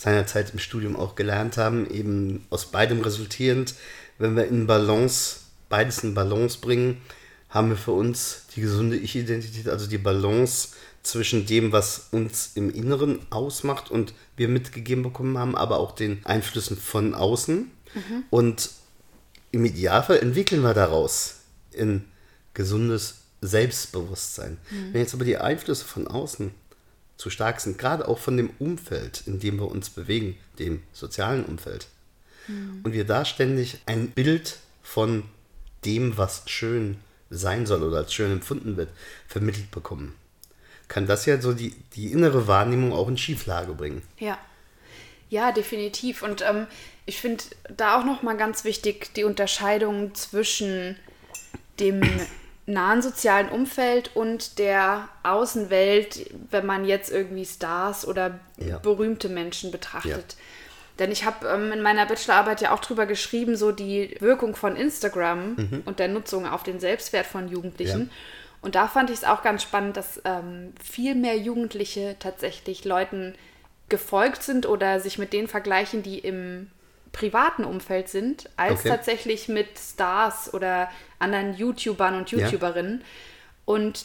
seiner 0.00 0.26
Zeit 0.26 0.54
im 0.54 0.58
Studium 0.58 0.96
auch 0.96 1.14
gelernt 1.14 1.58
haben, 1.58 1.88
eben 1.90 2.46
aus 2.48 2.70
beidem 2.70 3.02
resultierend, 3.02 3.74
wenn 4.16 4.34
wir 4.34 4.46
in 4.46 4.66
Balance, 4.66 5.40
beides 5.68 6.02
in 6.02 6.14
Balance 6.14 6.58
bringen, 6.58 7.02
haben 7.50 7.68
wir 7.68 7.76
für 7.76 7.92
uns 7.92 8.46
die 8.56 8.62
gesunde 8.62 8.96
Ich-Identität, 8.96 9.68
also 9.68 9.86
die 9.86 9.98
Balance 9.98 10.68
zwischen 11.02 11.44
dem, 11.44 11.72
was 11.72 12.08
uns 12.12 12.52
im 12.54 12.70
Inneren 12.70 13.18
ausmacht 13.28 13.90
und 13.90 14.14
wir 14.36 14.48
mitgegeben 14.48 15.02
bekommen 15.02 15.36
haben, 15.36 15.54
aber 15.54 15.78
auch 15.78 15.92
den 15.92 16.24
Einflüssen 16.24 16.78
von 16.78 17.14
außen. 17.14 17.70
Und 18.30 18.70
im 19.50 19.66
Idealfall 19.66 20.20
entwickeln 20.20 20.62
wir 20.62 20.72
daraus 20.72 21.40
ein 21.78 22.06
gesundes 22.54 23.16
Selbstbewusstsein. 23.42 24.56
Wenn 24.92 25.02
jetzt 25.02 25.12
aber 25.12 25.24
die 25.24 25.36
Einflüsse 25.36 25.84
von 25.84 26.08
außen 26.08 26.52
zu 27.20 27.28
stark 27.28 27.60
sind, 27.60 27.76
gerade 27.76 28.08
auch 28.08 28.18
von 28.18 28.38
dem 28.38 28.48
Umfeld, 28.58 29.24
in 29.26 29.40
dem 29.40 29.60
wir 29.60 29.70
uns 29.70 29.90
bewegen, 29.90 30.38
dem 30.58 30.82
sozialen 30.92 31.44
Umfeld, 31.44 31.88
und 32.82 32.92
wir 32.92 33.04
da 33.04 33.24
ständig 33.24 33.78
ein 33.86 34.10
Bild 34.10 34.56
von 34.82 35.24
dem, 35.84 36.16
was 36.16 36.42
schön 36.46 36.96
sein 37.28 37.66
soll 37.66 37.82
oder 37.82 37.98
als 37.98 38.14
schön 38.14 38.32
empfunden 38.32 38.76
wird, 38.76 38.88
vermittelt 39.28 39.70
bekommen, 39.70 40.14
kann 40.88 41.06
das 41.06 41.26
ja 41.26 41.40
so 41.40 41.52
die, 41.52 41.74
die 41.94 42.10
innere 42.10 42.48
Wahrnehmung 42.48 42.92
auch 42.92 43.06
in 43.06 43.18
Schieflage 43.18 43.74
bringen. 43.74 44.02
Ja. 44.18 44.38
Ja, 45.28 45.52
definitiv. 45.52 46.22
Und 46.22 46.42
ähm, 46.42 46.66
ich 47.06 47.20
finde 47.20 47.44
da 47.68 48.00
auch 48.00 48.04
nochmal 48.04 48.36
ganz 48.36 48.64
wichtig 48.64 49.14
die 49.14 49.22
Unterscheidung 49.22 50.12
zwischen 50.16 50.96
dem 51.78 52.00
nahen 52.70 53.02
sozialen 53.02 53.48
Umfeld 53.48 54.10
und 54.14 54.58
der 54.58 55.08
Außenwelt, 55.22 56.30
wenn 56.50 56.66
man 56.66 56.84
jetzt 56.84 57.10
irgendwie 57.10 57.44
Stars 57.44 58.06
oder 58.06 58.38
Ja. 58.56 58.78
berühmte 58.78 59.28
Menschen 59.28 59.70
betrachtet. 59.70 60.36
Denn 60.98 61.10
ich 61.10 61.24
habe 61.24 61.46
ähm, 61.48 61.72
in 61.72 61.80
meiner 61.82 62.04
Bachelorarbeit 62.06 62.60
ja 62.60 62.72
auch 62.72 62.80
drüber 62.80 63.06
geschrieben, 63.06 63.56
so 63.56 63.72
die 63.72 64.16
Wirkung 64.20 64.54
von 64.54 64.76
Instagram 64.76 65.82
und 65.86 65.98
der 65.98 66.08
Nutzung 66.08 66.46
auf 66.46 66.62
den 66.62 66.78
Selbstwert 66.78 67.26
von 67.26 67.48
Jugendlichen. 67.48 68.00
Ja. 68.02 68.16
Und 68.62 68.74
da 68.74 68.86
fand 68.86 69.08
ich 69.08 69.16
es 69.16 69.24
auch 69.24 69.42
ganz 69.42 69.62
spannend, 69.62 69.96
dass 69.96 70.20
ähm, 70.26 70.74
viel 70.82 71.14
mehr 71.14 71.38
Jugendliche 71.38 72.16
tatsächlich 72.18 72.84
Leuten 72.84 73.34
gefolgt 73.88 74.42
sind 74.42 74.66
oder 74.66 75.00
sich 75.00 75.16
mit 75.16 75.32
denen 75.32 75.48
vergleichen, 75.48 76.02
die 76.02 76.18
im 76.18 76.70
privaten 77.12 77.64
Umfeld 77.64 78.08
sind, 78.08 78.48
als 78.56 78.80
Okay. 78.80 78.88
tatsächlich 78.88 79.48
mit 79.48 79.78
Stars 79.78 80.52
oder 80.54 80.90
anderen 81.18 81.54
YouTubern 81.56 82.14
und 82.14 82.30
Ja. 82.30 82.38
YouTuberinnen. 82.46 83.02
Und 83.64 84.04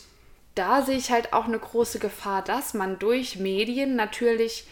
da 0.55 0.81
sehe 0.81 0.97
ich 0.97 1.11
halt 1.11 1.33
auch 1.33 1.45
eine 1.45 1.59
große 1.59 1.99
Gefahr, 1.99 2.41
dass 2.41 2.73
man 2.73 2.97
durch 2.99 3.37
Medien 3.37 3.95
natürlich 3.95 4.65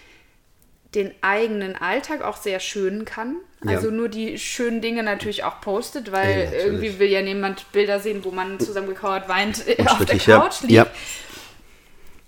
den 0.96 1.12
eigenen 1.22 1.76
Alltag 1.76 2.22
auch 2.22 2.38
sehr 2.38 2.60
schön 2.60 3.04
kann. 3.04 3.38
Ja. 3.64 3.72
Also 3.72 3.90
nur 3.90 4.10
die 4.10 4.38
schönen 4.38 4.80
Dinge 4.82 5.02
natürlich 5.04 5.44
auch 5.44 5.60
postet, 5.60 6.12
weil 6.12 6.46
Ja, 6.46 6.52
irgendwie 6.66 7.00
will 7.00 7.10
ja 7.10 7.22
niemand 7.24 7.72
Bilder 7.72 8.00
sehen, 8.00 8.24
wo 8.24 8.32
man 8.32 8.60
zusammengekauert 8.60 9.28
weint 9.28 9.68
äh, 9.68 9.72
auf 9.72 9.78
der 9.78 9.92
Unstrittig, 9.92 10.28
ja. 10.28 10.40
Couch 10.40 10.62
liegt. 10.62 10.74
Ja. 10.74 10.86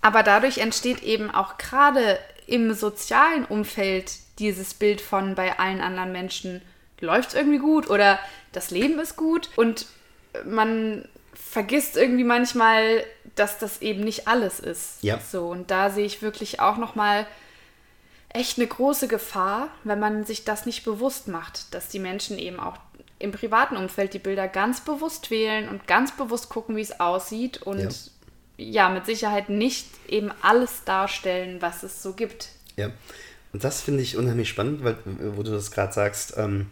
Aber 0.01 0.23
dadurch 0.23 0.57
entsteht 0.59 1.03
eben 1.03 1.31
auch 1.31 1.57
gerade 1.57 2.19
im 2.47 2.73
sozialen 2.73 3.45
Umfeld 3.45 4.11
dieses 4.39 4.73
Bild 4.73 5.01
von 5.01 5.35
bei 5.35 5.59
allen 5.59 5.81
anderen 5.81 6.11
Menschen 6.11 6.61
läuft 6.99 7.29
es 7.29 7.35
irgendwie 7.35 7.59
gut 7.59 7.89
oder 7.89 8.19
das 8.51 8.71
Leben 8.71 8.99
ist 8.99 9.15
gut 9.15 9.49
und 9.55 9.85
man 10.45 11.07
vergisst 11.33 11.97
irgendwie 11.97 12.23
manchmal, 12.23 13.03
dass 13.35 13.57
das 13.59 13.81
eben 13.81 14.03
nicht 14.03 14.27
alles 14.27 14.59
ist. 14.59 14.97
Ja. 15.01 15.19
So 15.19 15.47
und 15.47 15.71
da 15.71 15.89
sehe 15.89 16.05
ich 16.05 16.21
wirklich 16.21 16.59
auch 16.59 16.77
noch 16.77 16.95
mal 16.95 17.25
echt 18.29 18.57
eine 18.57 18.67
große 18.67 19.07
Gefahr, 19.07 19.69
wenn 19.83 19.99
man 19.99 20.25
sich 20.25 20.43
das 20.43 20.65
nicht 20.65 20.83
bewusst 20.83 21.27
macht, 21.27 21.73
dass 21.73 21.87
die 21.87 21.99
Menschen 21.99 22.37
eben 22.37 22.59
auch 22.59 22.77
im 23.17 23.31
privaten 23.31 23.77
Umfeld 23.77 24.13
die 24.13 24.19
Bilder 24.19 24.47
ganz 24.49 24.81
bewusst 24.81 25.31
wählen 25.31 25.69
und 25.69 25.87
ganz 25.87 26.15
bewusst 26.17 26.49
gucken, 26.49 26.75
wie 26.75 26.81
es 26.81 26.99
aussieht 26.99 27.61
und 27.61 27.79
Ja. 27.79 27.89
ja, 28.57 28.89
mit 28.89 29.05
Sicherheit 29.05 29.47
nicht 29.47 29.87
eben 30.09 30.31
alles 30.41 30.83
darstellen, 30.83 31.61
was 31.61 31.83
es 31.83 32.03
so 32.03 32.11
gibt. 32.13 32.49
Ja, 32.75 32.89
und 33.55 33.63
das 33.63 33.79
finde 33.79 34.03
ich 34.03 34.17
unheimlich 34.17 34.49
spannend, 34.49 34.83
weil, 34.83 34.97
wo 35.05 35.41
du 35.41 35.51
das 35.51 35.71
gerade 35.71 35.93
sagst, 35.93 36.33
ähm, 36.35 36.71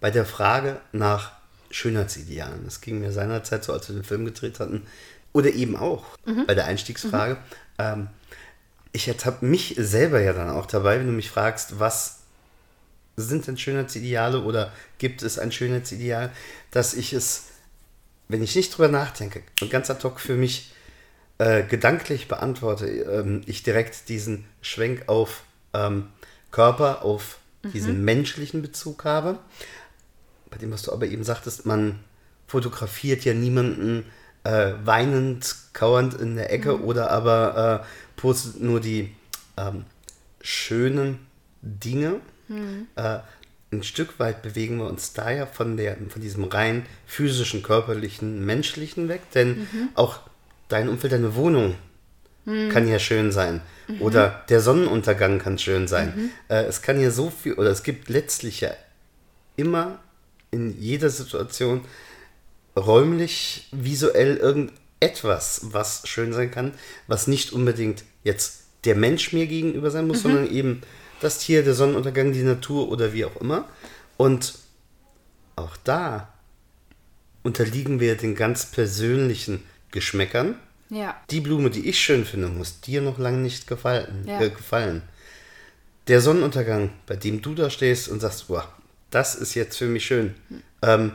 bei 0.00 0.10
der 0.10 0.24
Frage 0.24 0.80
nach 0.90 1.30
Schönheitsidealen. 1.70 2.64
Das 2.64 2.80
ging 2.80 2.98
mir 2.98 3.12
seinerzeit 3.12 3.62
so, 3.62 3.72
als 3.72 3.88
wir 3.88 3.94
den 3.94 4.02
Film 4.02 4.24
gedreht 4.24 4.58
hatten, 4.58 4.88
oder 5.32 5.52
eben 5.52 5.76
auch 5.76 6.18
bei 6.48 6.56
der 6.56 6.64
Einstiegsfrage. 6.64 7.36
Ähm, 7.78 8.08
ich 8.90 9.06
ertappe 9.06 9.46
mich 9.46 9.76
selber 9.78 10.20
ja 10.20 10.32
dann 10.32 10.50
auch 10.50 10.66
dabei, 10.66 10.98
wenn 10.98 11.06
du 11.06 11.12
mich 11.12 11.30
fragst, 11.30 11.78
was 11.78 12.22
sind 13.14 13.46
denn 13.46 13.56
Schönheitsideale 13.56 14.42
oder 14.42 14.72
gibt 14.98 15.22
es 15.22 15.38
ein 15.38 15.52
Schönheitsideal, 15.52 16.32
dass 16.72 16.92
ich 16.92 17.12
es, 17.12 17.44
wenn 18.26 18.42
ich 18.42 18.56
nicht 18.56 18.76
drüber 18.76 18.88
nachdenke 18.88 19.44
und 19.60 19.70
ganz 19.70 19.90
ad 19.90 20.02
hoc 20.02 20.18
für 20.18 20.34
mich 20.34 20.72
äh, 21.38 21.62
gedanklich 21.62 22.26
beantworte, 22.26 22.88
ähm, 22.88 23.42
ich 23.46 23.62
direkt 23.62 24.08
diesen 24.08 24.44
Schwenk 24.60 25.04
auf 25.06 25.44
ähm, 25.72 26.08
Körper, 26.50 27.04
auf 27.04 27.38
diesen 27.74 28.04
menschlichen 28.04 28.62
Bezug 28.62 29.04
habe. 29.04 29.38
Bei 30.50 30.56
dem, 30.56 30.72
was 30.72 30.82
du 30.82 30.92
aber 30.92 31.06
eben 31.06 31.24
sagtest, 31.24 31.66
man 31.66 32.00
fotografiert 32.46 33.24
ja 33.24 33.34
niemanden 33.34 34.04
äh, 34.44 34.72
weinend, 34.84 35.54
kauernd 35.72 36.14
in 36.14 36.36
der 36.36 36.52
Ecke 36.52 36.82
oder 36.82 37.10
aber 37.10 37.84
äh, 37.84 38.20
postet 38.20 38.60
nur 38.60 38.80
die 38.80 39.14
ähm, 39.56 39.84
schönen 40.40 41.18
Dinge. 41.62 42.20
Äh, 42.96 43.18
ein 43.72 43.82
Stück 43.84 44.18
weit 44.18 44.42
bewegen 44.42 44.78
wir 44.78 44.86
uns 44.86 45.12
da 45.12 45.30
ja 45.30 45.46
von, 45.46 45.76
der, 45.76 45.96
von 46.08 46.20
diesem 46.20 46.44
rein 46.44 46.86
physischen, 47.06 47.62
körperlichen, 47.62 48.44
menschlichen 48.44 49.08
weg, 49.08 49.20
denn 49.32 49.68
auch 49.94 50.18
dein 50.68 50.88
Umfeld, 50.88 51.12
deine 51.12 51.36
Wohnung 51.36 51.76
kann 52.70 52.88
ja 52.88 52.98
schön 52.98 53.32
sein. 53.32 53.60
Oder 53.98 54.44
der 54.48 54.60
Sonnenuntergang 54.60 55.38
kann 55.38 55.58
schön 55.58 55.88
sein. 55.88 56.30
Äh, 56.48 56.64
es 56.64 56.82
kann 56.82 57.00
ja 57.00 57.10
so 57.10 57.30
viel, 57.30 57.54
oder 57.54 57.70
es 57.70 57.82
gibt 57.82 58.08
letztlich 58.08 58.60
ja 58.60 58.70
immer 59.56 59.98
in 60.50 60.80
jeder 60.80 61.10
Situation 61.10 61.82
räumlich, 62.76 63.68
visuell 63.72 64.36
irgendetwas, 64.36 65.60
was 65.72 66.06
schön 66.06 66.32
sein 66.32 66.50
kann, 66.50 66.72
was 67.06 67.26
nicht 67.26 67.52
unbedingt 67.52 68.04
jetzt 68.24 68.64
der 68.84 68.94
Mensch 68.94 69.32
mir 69.32 69.46
gegenüber 69.46 69.90
sein 69.90 70.06
muss, 70.06 70.22
sondern 70.22 70.50
eben 70.50 70.82
das 71.20 71.38
Tier, 71.38 71.62
der 71.62 71.74
Sonnenuntergang, 71.74 72.32
die 72.32 72.42
Natur 72.42 72.88
oder 72.88 73.12
wie 73.12 73.24
auch 73.24 73.36
immer. 73.40 73.68
Und 74.16 74.54
auch 75.56 75.76
da 75.84 76.32
unterliegen 77.42 78.00
wir 78.00 78.16
den 78.16 78.34
ganz 78.34 78.66
persönlichen 78.66 79.62
Geschmäckern. 79.90 80.56
Ja. 80.90 81.20
Die 81.30 81.40
Blume, 81.40 81.70
die 81.70 81.88
ich 81.88 81.98
schön 81.98 82.24
finde, 82.24 82.48
muss 82.48 82.80
dir 82.80 83.00
noch 83.00 83.18
lange 83.18 83.38
nicht 83.38 83.66
gefallen. 83.66 84.24
Ja. 84.26 84.40
Äh, 84.40 84.50
gefallen. 84.50 85.02
Der 86.08 86.20
Sonnenuntergang, 86.20 86.90
bei 87.06 87.16
dem 87.16 87.42
du 87.42 87.54
da 87.54 87.70
stehst 87.70 88.08
und 88.08 88.20
sagst, 88.20 88.48
boah, 88.48 88.70
das 89.10 89.34
ist 89.34 89.54
jetzt 89.54 89.76
für 89.76 89.86
mich 89.86 90.04
schön, 90.04 90.34
ähm, 90.82 91.12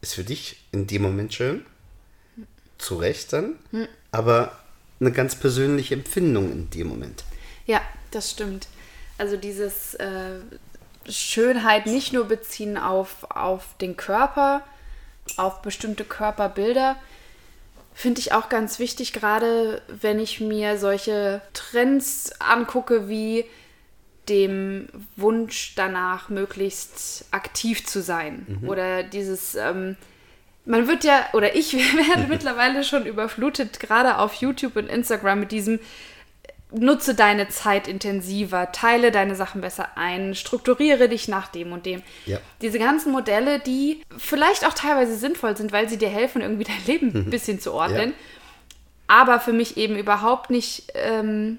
ist 0.00 0.14
für 0.14 0.24
dich 0.24 0.64
in 0.72 0.86
dem 0.86 1.02
Moment 1.02 1.34
schön. 1.34 1.64
Zu 2.78 2.96
Recht 2.96 3.32
dann. 3.32 3.56
Aber 4.10 4.58
eine 4.98 5.12
ganz 5.12 5.36
persönliche 5.36 5.94
Empfindung 5.94 6.50
in 6.50 6.70
dem 6.70 6.88
Moment. 6.88 7.24
Ja, 7.66 7.80
das 8.10 8.30
stimmt. 8.30 8.68
Also 9.18 9.36
dieses, 9.36 9.94
äh, 9.94 10.40
Schönheit 11.08 11.86
nicht 11.86 12.12
nur 12.12 12.26
beziehen 12.26 12.76
auf, 12.76 13.24
auf 13.30 13.76
den 13.80 13.96
Körper, 13.96 14.62
auf 15.36 15.62
bestimmte 15.62 16.04
Körperbilder. 16.04 16.96
Finde 17.92 18.20
ich 18.20 18.32
auch 18.32 18.48
ganz 18.48 18.78
wichtig, 18.78 19.12
gerade 19.12 19.82
wenn 19.88 20.18
ich 20.18 20.40
mir 20.40 20.78
solche 20.78 21.42
Trends 21.52 22.32
angucke, 22.40 23.08
wie 23.08 23.44
dem 24.28 24.88
Wunsch 25.16 25.74
danach, 25.74 26.28
möglichst 26.28 27.26
aktiv 27.32 27.86
zu 27.86 28.00
sein. 28.00 28.46
Mhm. 28.46 28.68
Oder 28.68 29.02
dieses, 29.02 29.54
ähm, 29.56 29.96
man 30.64 30.86
wird 30.86 31.04
ja, 31.04 31.26
oder 31.32 31.56
ich 31.56 31.72
werde 32.08 32.28
mittlerweile 32.28 32.84
schon 32.84 33.06
überflutet, 33.06 33.80
gerade 33.80 34.18
auf 34.18 34.34
YouTube 34.34 34.76
und 34.76 34.88
Instagram 34.88 35.40
mit 35.40 35.52
diesem, 35.52 35.80
nutze 36.72 37.14
deine 37.14 37.48
Zeit 37.48 37.88
intensiver, 37.88 38.72
teile 38.72 39.10
deine 39.10 39.34
Sachen 39.34 39.60
besser 39.60 39.88
ein, 39.96 40.34
strukturiere 40.34 41.08
dich 41.08 41.28
nach 41.28 41.48
dem 41.48 41.72
und 41.72 41.86
dem. 41.86 42.02
Ja. 42.26 42.38
Diese 42.62 42.78
ganzen 42.78 43.12
Modelle, 43.12 43.58
die 43.58 44.02
vielleicht 44.16 44.66
auch 44.66 44.74
teilweise 44.74 45.16
sinnvoll 45.16 45.56
sind, 45.56 45.72
weil 45.72 45.88
sie 45.88 45.98
dir 45.98 46.08
helfen, 46.08 46.42
irgendwie 46.42 46.64
dein 46.64 46.84
Leben 46.86 47.08
mhm. 47.08 47.26
ein 47.26 47.30
bisschen 47.30 47.60
zu 47.60 47.72
ordnen, 47.72 48.10
ja. 48.10 48.14
aber 49.08 49.40
für 49.40 49.52
mich 49.52 49.76
eben 49.76 49.96
überhaupt 49.96 50.50
nicht, 50.50 50.92
ähm, 50.94 51.58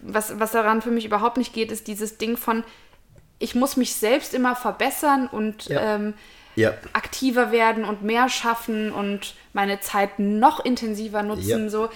was, 0.00 0.38
was 0.38 0.52
daran 0.52 0.82
für 0.82 0.90
mich 0.90 1.04
überhaupt 1.04 1.36
nicht 1.36 1.52
geht, 1.52 1.72
ist 1.72 1.86
dieses 1.86 2.18
Ding 2.18 2.36
von, 2.36 2.64
ich 3.38 3.54
muss 3.54 3.76
mich 3.76 3.94
selbst 3.94 4.34
immer 4.34 4.56
verbessern 4.56 5.28
und 5.28 5.66
ja. 5.66 5.94
Ähm, 5.94 6.14
ja. 6.56 6.74
aktiver 6.92 7.52
werden 7.52 7.84
und 7.84 8.02
mehr 8.02 8.28
schaffen 8.28 8.90
und 8.92 9.34
meine 9.52 9.80
Zeit 9.80 10.18
noch 10.18 10.64
intensiver 10.64 11.22
nutzen. 11.22 11.70
So 11.70 11.88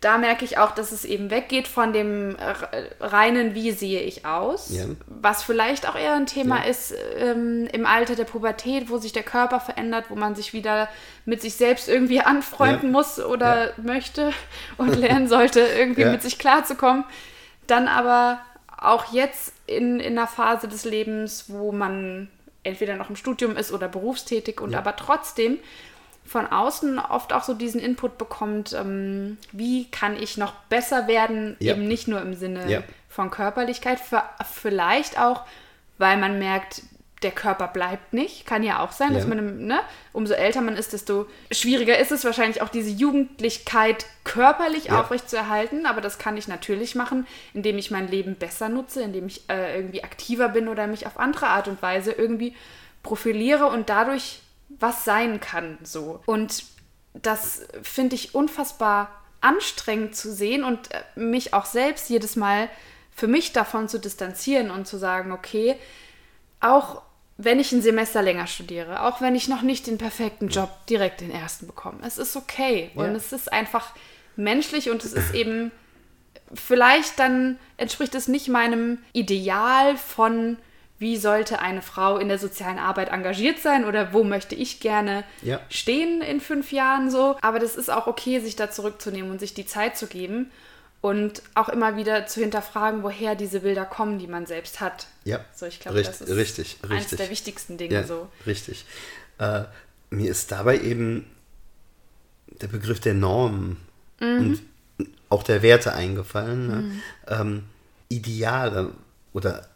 da 0.00 0.18
merke 0.18 0.44
ich 0.44 0.58
auch, 0.58 0.72
dass 0.72 0.92
es 0.92 1.04
eben 1.04 1.30
weggeht 1.30 1.68
von 1.68 1.92
dem 1.92 2.36
reinen, 3.00 3.54
wie 3.54 3.72
sehe 3.72 4.00
ich 4.00 4.26
aus, 4.26 4.70
ja. 4.70 4.84
was 5.06 5.42
vielleicht 5.42 5.88
auch 5.88 5.96
eher 5.96 6.14
ein 6.14 6.26
Thema 6.26 6.58
ja. 6.58 6.70
ist 6.70 6.94
ähm, 7.18 7.66
im 7.72 7.86
Alter 7.86 8.14
der 8.14 8.24
Pubertät, 8.24 8.90
wo 8.90 8.98
sich 8.98 9.12
der 9.12 9.22
Körper 9.22 9.60
verändert, 9.60 10.06
wo 10.08 10.14
man 10.14 10.34
sich 10.34 10.52
wieder 10.52 10.88
mit 11.24 11.40
sich 11.40 11.54
selbst 11.54 11.88
irgendwie 11.88 12.20
anfreunden 12.22 12.88
ja. 12.88 12.92
muss 12.92 13.18
oder 13.18 13.72
möchte 13.76 14.32
und 14.76 14.94
lernen 14.96 15.28
sollte, 15.28 15.60
irgendwie 15.60 16.04
mit 16.04 16.22
sich 16.22 16.38
klarzukommen. 16.38 17.04
Dann 17.66 17.88
aber 17.88 18.40
auch 18.76 19.12
jetzt 19.12 19.54
in, 19.66 19.98
in 19.98 20.18
einer 20.18 20.28
Phase 20.28 20.68
des 20.68 20.84
Lebens, 20.84 21.46
wo 21.48 21.72
man 21.72 22.28
entweder 22.62 22.96
noch 22.96 23.10
im 23.10 23.16
Studium 23.16 23.56
ist 23.56 23.72
oder 23.72 23.88
berufstätig 23.88 24.60
und 24.60 24.74
aber 24.74 24.96
trotzdem 24.96 25.58
von 26.26 26.46
außen 26.46 26.98
oft 26.98 27.32
auch 27.32 27.44
so 27.44 27.54
diesen 27.54 27.80
Input 27.80 28.18
bekommt, 28.18 28.72
ähm, 28.72 29.38
wie 29.52 29.90
kann 29.90 30.20
ich 30.20 30.36
noch 30.36 30.52
besser 30.68 31.08
werden, 31.08 31.56
ja. 31.60 31.74
eben 31.74 31.86
nicht 31.86 32.08
nur 32.08 32.20
im 32.20 32.34
Sinne 32.34 32.70
ja. 32.70 32.82
von 33.08 33.30
Körperlichkeit, 33.30 34.00
vielleicht 34.52 35.18
auch, 35.18 35.42
weil 35.98 36.16
man 36.16 36.38
merkt, 36.38 36.82
der 37.22 37.30
Körper 37.30 37.68
bleibt 37.68 38.12
nicht. 38.12 38.46
Kann 38.46 38.62
ja 38.62 38.80
auch 38.80 38.92
sein, 38.92 39.12
ja. 39.12 39.18
dass 39.18 39.26
man, 39.26 39.66
ne, 39.66 39.80
umso 40.12 40.34
älter 40.34 40.60
man 40.60 40.76
ist, 40.76 40.92
desto 40.92 41.26
schwieriger 41.50 41.98
ist 41.98 42.12
es 42.12 42.24
wahrscheinlich 42.24 42.60
auch 42.60 42.68
diese 42.68 42.90
Jugendlichkeit 42.90 44.06
körperlich 44.24 44.86
ja. 44.86 45.00
aufrechtzuerhalten. 45.00 45.86
Aber 45.86 46.00
das 46.00 46.18
kann 46.18 46.36
ich 46.36 46.46
natürlich 46.46 46.94
machen, 46.94 47.26
indem 47.54 47.78
ich 47.78 47.90
mein 47.90 48.08
Leben 48.08 48.34
besser 48.34 48.68
nutze, 48.68 49.02
indem 49.02 49.26
ich 49.26 49.48
äh, 49.48 49.76
irgendwie 49.76 50.04
aktiver 50.04 50.50
bin 50.50 50.68
oder 50.68 50.86
mich 50.86 51.06
auf 51.06 51.18
andere 51.18 51.46
Art 51.46 51.68
und 51.68 51.80
Weise 51.80 52.12
irgendwie 52.12 52.54
profiliere 53.02 53.66
und 53.66 53.88
dadurch 53.88 54.40
was 54.78 55.04
sein 55.04 55.40
kann 55.40 55.78
so. 55.82 56.22
Und 56.26 56.64
das 57.14 57.62
finde 57.82 58.14
ich 58.14 58.34
unfassbar 58.34 59.10
anstrengend 59.40 60.16
zu 60.16 60.32
sehen 60.32 60.64
und 60.64 60.90
äh, 60.92 61.02
mich 61.14 61.54
auch 61.54 61.66
selbst 61.66 62.10
jedes 62.10 62.36
Mal 62.36 62.68
für 63.14 63.26
mich 63.26 63.52
davon 63.52 63.88
zu 63.88 63.98
distanzieren 63.98 64.70
und 64.70 64.86
zu 64.86 64.98
sagen, 64.98 65.32
okay, 65.32 65.76
auch 66.60 67.02
wenn 67.38 67.60
ich 67.60 67.72
ein 67.72 67.82
Semester 67.82 68.22
länger 68.22 68.46
studiere, 68.46 69.02
auch 69.02 69.20
wenn 69.20 69.34
ich 69.34 69.48
noch 69.48 69.62
nicht 69.62 69.86
den 69.86 69.98
perfekten 69.98 70.48
Job 70.48 70.70
direkt 70.88 71.20
den 71.20 71.30
ersten 71.30 71.66
bekomme, 71.66 71.98
es 72.02 72.18
ist 72.18 72.36
okay 72.36 72.90
ja. 72.94 73.02
und 73.02 73.14
es 73.14 73.32
ist 73.32 73.52
einfach 73.52 73.92
menschlich 74.36 74.90
und 74.90 75.04
es 75.04 75.12
ist 75.12 75.34
eben 75.34 75.70
vielleicht 76.54 77.18
dann 77.18 77.58
entspricht 77.76 78.14
es 78.14 78.28
nicht 78.28 78.48
meinem 78.48 78.98
Ideal 79.12 79.96
von 79.96 80.58
wie 80.98 81.16
sollte 81.16 81.58
eine 81.58 81.82
Frau 81.82 82.18
in 82.18 82.28
der 82.28 82.38
sozialen 82.38 82.78
Arbeit 82.78 83.10
engagiert 83.10 83.58
sein 83.58 83.84
oder 83.84 84.12
wo 84.12 84.24
möchte 84.24 84.54
ich 84.54 84.80
gerne 84.80 85.24
ja. 85.42 85.60
stehen 85.68 86.22
in 86.22 86.40
fünf 86.40 86.72
Jahren 86.72 87.10
so. 87.10 87.36
Aber 87.42 87.58
das 87.58 87.76
ist 87.76 87.90
auch 87.90 88.06
okay, 88.06 88.40
sich 88.40 88.56
da 88.56 88.70
zurückzunehmen 88.70 89.30
und 89.30 89.40
sich 89.40 89.52
die 89.52 89.66
Zeit 89.66 89.96
zu 89.98 90.06
geben 90.06 90.50
und 91.02 91.42
auch 91.54 91.68
immer 91.68 91.96
wieder 91.96 92.26
zu 92.26 92.40
hinterfragen, 92.40 93.02
woher 93.02 93.34
diese 93.34 93.60
Bilder 93.60 93.84
kommen, 93.84 94.18
die 94.18 94.26
man 94.26 94.46
selbst 94.46 94.80
hat. 94.80 95.06
Ja, 95.24 95.44
so, 95.54 95.66
ich 95.66 95.80
glaube, 95.80 96.02
das 96.02 96.20
ist 96.20 96.34
richtig, 96.34 96.78
eines 96.82 97.02
richtig. 97.02 97.18
der 97.18 97.30
wichtigsten 97.30 97.78
Dinge. 97.78 97.94
Ja, 97.94 98.04
so. 98.04 98.28
Richtig. 98.46 98.86
Äh, 99.38 99.64
mir 100.10 100.30
ist 100.30 100.50
dabei 100.50 100.80
eben 100.80 101.26
der 102.60 102.68
Begriff 102.68 103.00
der 103.00 103.14
Normen 103.14 103.76
mhm. 104.20 104.38
und 104.38 104.62
auch 105.28 105.42
der 105.42 105.62
Werte 105.62 105.92
eingefallen. 105.92 106.66
Ne? 106.66 106.76
Mhm. 106.76 107.02
Ähm, 107.28 107.62
Ideale 108.08 108.92
oder 109.32 109.68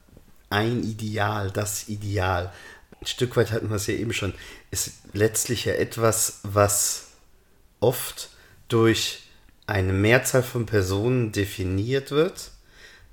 ein 0.51 0.83
Ideal, 0.83 1.51
das 1.51 1.89
Ideal. 1.89 2.53
Ein 3.01 3.07
Stück 3.07 3.37
weit 3.37 3.51
hatten 3.53 3.71
wir 3.71 3.77
es 3.77 3.87
ja 3.87 3.95
eben 3.95 4.13
schon, 4.13 4.35
ist 4.71 4.93
letztlich 5.15 5.65
ja 5.65 5.73
etwas, 5.73 6.41
was 6.43 7.13
oft 7.79 8.29
durch 8.69 9.23
eine 9.67 9.93
Mehrzahl 9.93 10.43
von 10.43 10.67
Personen 10.67 11.33
definiert 11.33 12.11
wird, 12.11 12.51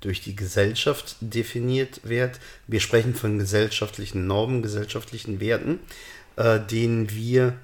durch 0.00 0.20
die 0.20 0.36
Gesellschaft 0.36 1.16
definiert 1.20 2.00
wird. 2.04 2.38
Wir 2.66 2.80
sprechen 2.80 3.14
von 3.14 3.38
gesellschaftlichen 3.38 4.26
Normen, 4.26 4.62
gesellschaftlichen 4.62 5.40
Werten, 5.40 5.78
äh, 6.36 6.60
denen 6.60 7.10
wir, 7.10 7.54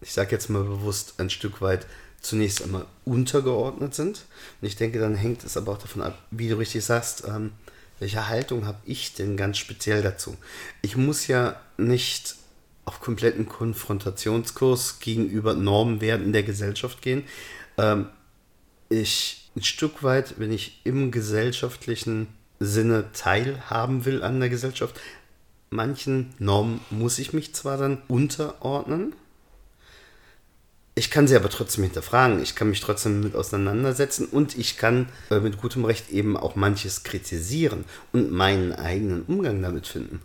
ich 0.00 0.12
sage 0.12 0.32
jetzt 0.32 0.50
mal 0.50 0.64
bewusst, 0.64 1.14
ein 1.18 1.30
Stück 1.30 1.60
weit 1.62 1.86
zunächst 2.20 2.62
einmal 2.62 2.86
untergeordnet 3.04 3.94
sind. 3.94 4.24
Und 4.60 4.68
ich 4.68 4.76
denke, 4.76 4.98
dann 4.98 5.14
hängt 5.14 5.44
es 5.44 5.56
aber 5.56 5.72
auch 5.72 5.78
davon 5.78 6.02
ab, 6.02 6.20
wie 6.30 6.48
du 6.48 6.58
richtig 6.58 6.84
sagst, 6.84 7.24
ähm, 7.26 7.52
welche 7.98 8.28
Haltung 8.28 8.66
habe 8.66 8.78
ich 8.84 9.14
denn 9.14 9.36
ganz 9.36 9.58
speziell 9.58 10.02
dazu? 10.02 10.36
Ich 10.82 10.96
muss 10.96 11.26
ja 11.26 11.60
nicht 11.76 12.36
auf 12.84 13.00
kompletten 13.00 13.46
Konfrontationskurs 13.48 15.00
gegenüber 15.00 15.54
Normenwerten 15.54 16.32
der 16.32 16.42
Gesellschaft 16.42 17.02
gehen. 17.02 17.24
Ähm, 17.76 18.08
ich 18.88 19.50
ein 19.56 19.62
Stück 19.62 20.02
weit, 20.02 20.38
wenn 20.38 20.52
ich 20.52 20.80
im 20.84 21.10
gesellschaftlichen 21.10 22.28
Sinne 22.60 23.06
teilhaben 23.12 24.04
will 24.04 24.22
an 24.22 24.40
der 24.40 24.48
Gesellschaft, 24.48 24.98
manchen 25.70 26.32
Normen 26.38 26.80
muss 26.90 27.18
ich 27.18 27.32
mich 27.32 27.54
zwar 27.54 27.76
dann 27.76 28.02
unterordnen, 28.08 29.14
ich 30.98 31.10
kann 31.10 31.26
sie 31.26 31.36
aber 31.36 31.48
trotzdem 31.48 31.84
hinterfragen, 31.84 32.42
ich 32.42 32.54
kann 32.54 32.68
mich 32.68 32.80
trotzdem 32.80 33.20
mit 33.20 33.34
auseinandersetzen 33.34 34.26
und 34.26 34.58
ich 34.58 34.76
kann 34.76 35.08
äh, 35.30 35.38
mit 35.38 35.60
gutem 35.60 35.84
Recht 35.84 36.10
eben 36.10 36.36
auch 36.36 36.56
manches 36.56 37.04
kritisieren 37.04 37.84
und 38.12 38.32
meinen 38.32 38.72
eigenen 38.72 39.22
Umgang 39.22 39.62
damit 39.62 39.86
finden. 39.86 40.20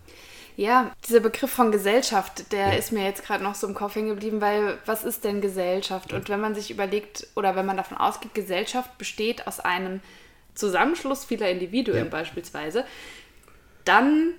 Ja, 0.55 0.91
dieser 1.07 1.19
Begriff 1.19 1.51
von 1.51 1.71
Gesellschaft, 1.71 2.51
der 2.51 2.73
ja. 2.73 2.73
ist 2.73 2.91
mir 2.91 3.03
jetzt 3.03 3.25
gerade 3.25 3.43
noch 3.43 3.55
so 3.55 3.65
im 3.67 3.73
Kopf 3.73 3.95
hängen 3.95 4.09
geblieben, 4.09 4.41
weil 4.41 4.77
was 4.85 5.03
ist 5.03 5.23
denn 5.23 5.41
Gesellschaft? 5.41 6.13
Und 6.13 6.29
wenn 6.29 6.39
man 6.39 6.53
sich 6.53 6.69
überlegt 6.69 7.27
oder 7.35 7.55
wenn 7.55 7.65
man 7.65 7.77
davon 7.77 7.97
ausgeht, 7.97 8.35
Gesellschaft 8.35 8.97
besteht 8.97 9.47
aus 9.47 9.59
einem 9.59 9.99
Zusammenschluss 10.53 11.25
vieler 11.25 11.49
Individuen 11.49 11.97
ja. 11.97 12.03
beispielsweise, 12.05 12.85
dann 13.85 14.33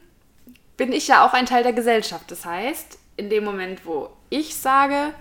bin 0.77 0.93
ich 0.93 1.09
ja 1.09 1.27
auch 1.27 1.33
ein 1.33 1.47
Teil 1.47 1.65
der 1.65 1.73
Gesellschaft. 1.73 2.31
Das 2.31 2.45
heißt, 2.45 2.99
in 3.17 3.29
dem 3.29 3.45
Moment, 3.45 3.85
wo 3.85 4.11
ich 4.31 4.55
sage, 4.55 5.13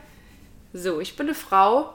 so, 0.74 1.00
ich 1.00 1.16
bin 1.16 1.28
eine 1.28 1.36
Frau, 1.36 1.94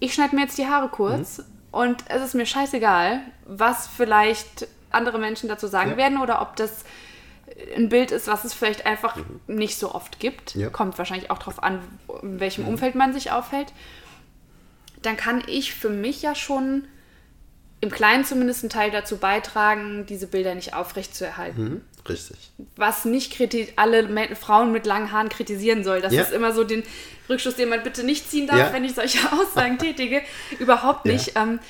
ich 0.00 0.14
schneide 0.14 0.36
mir 0.36 0.42
jetzt 0.42 0.58
die 0.58 0.66
Haare 0.66 0.88
kurz 0.88 1.38
mhm. 1.38 1.44
und 1.72 2.04
es 2.08 2.22
ist 2.22 2.34
mir 2.34 2.46
scheißegal, 2.46 3.20
was 3.46 3.86
vielleicht 3.88 4.68
andere 4.90 5.18
Menschen 5.18 5.48
dazu 5.48 5.66
sagen 5.66 5.92
ja. 5.92 5.96
werden 5.96 6.18
oder 6.20 6.40
ob 6.42 6.56
das 6.56 6.84
ein 7.76 7.88
Bild 7.88 8.10
ist, 8.10 8.26
was 8.28 8.44
es 8.44 8.54
vielleicht 8.54 8.86
einfach 8.86 9.16
mhm. 9.16 9.40
nicht 9.46 9.78
so 9.78 9.94
oft 9.94 10.20
gibt. 10.20 10.54
Ja. 10.54 10.70
Kommt 10.70 10.98
wahrscheinlich 10.98 11.30
auch 11.30 11.38
darauf 11.38 11.62
an, 11.62 11.80
in 12.22 12.40
welchem 12.40 12.64
mhm. 12.64 12.70
Umfeld 12.70 12.94
man 12.94 13.12
sich 13.12 13.30
aufhält. 13.30 13.72
Dann 15.02 15.16
kann 15.16 15.42
ich 15.46 15.74
für 15.74 15.90
mich 15.90 16.22
ja 16.22 16.34
schon 16.34 16.84
im 17.80 17.90
Kleinen 17.90 18.24
zumindest 18.24 18.64
einen 18.64 18.70
Teil 18.70 18.90
dazu 18.90 19.18
beitragen, 19.18 20.06
diese 20.06 20.26
Bilder 20.26 20.54
nicht 20.54 20.74
aufrechtzuerhalten. 20.74 21.84
Richtig. 22.08 22.36
Was 22.76 23.04
nicht 23.04 23.38
alle 23.76 24.36
Frauen 24.36 24.72
mit 24.72 24.86
langen 24.86 25.12
Haaren 25.12 25.28
kritisieren 25.28 25.84
soll. 25.84 26.00
Das 26.00 26.12
ja. 26.12 26.22
ist 26.22 26.32
immer 26.32 26.52
so 26.52 26.64
den 26.64 26.82
Rückschluss, 27.28 27.56
den 27.56 27.68
man 27.68 27.82
bitte 27.82 28.04
nicht 28.04 28.30
ziehen 28.30 28.46
darf, 28.46 28.58
ja. 28.58 28.72
wenn 28.72 28.84
ich 28.84 28.94
solche 28.94 29.18
Aussagen 29.32 29.78
tätige. 29.78 30.22
Überhaupt 30.58 31.04
nicht. 31.04 31.34
Ja. 31.34 31.42
Ähm, 31.42 31.60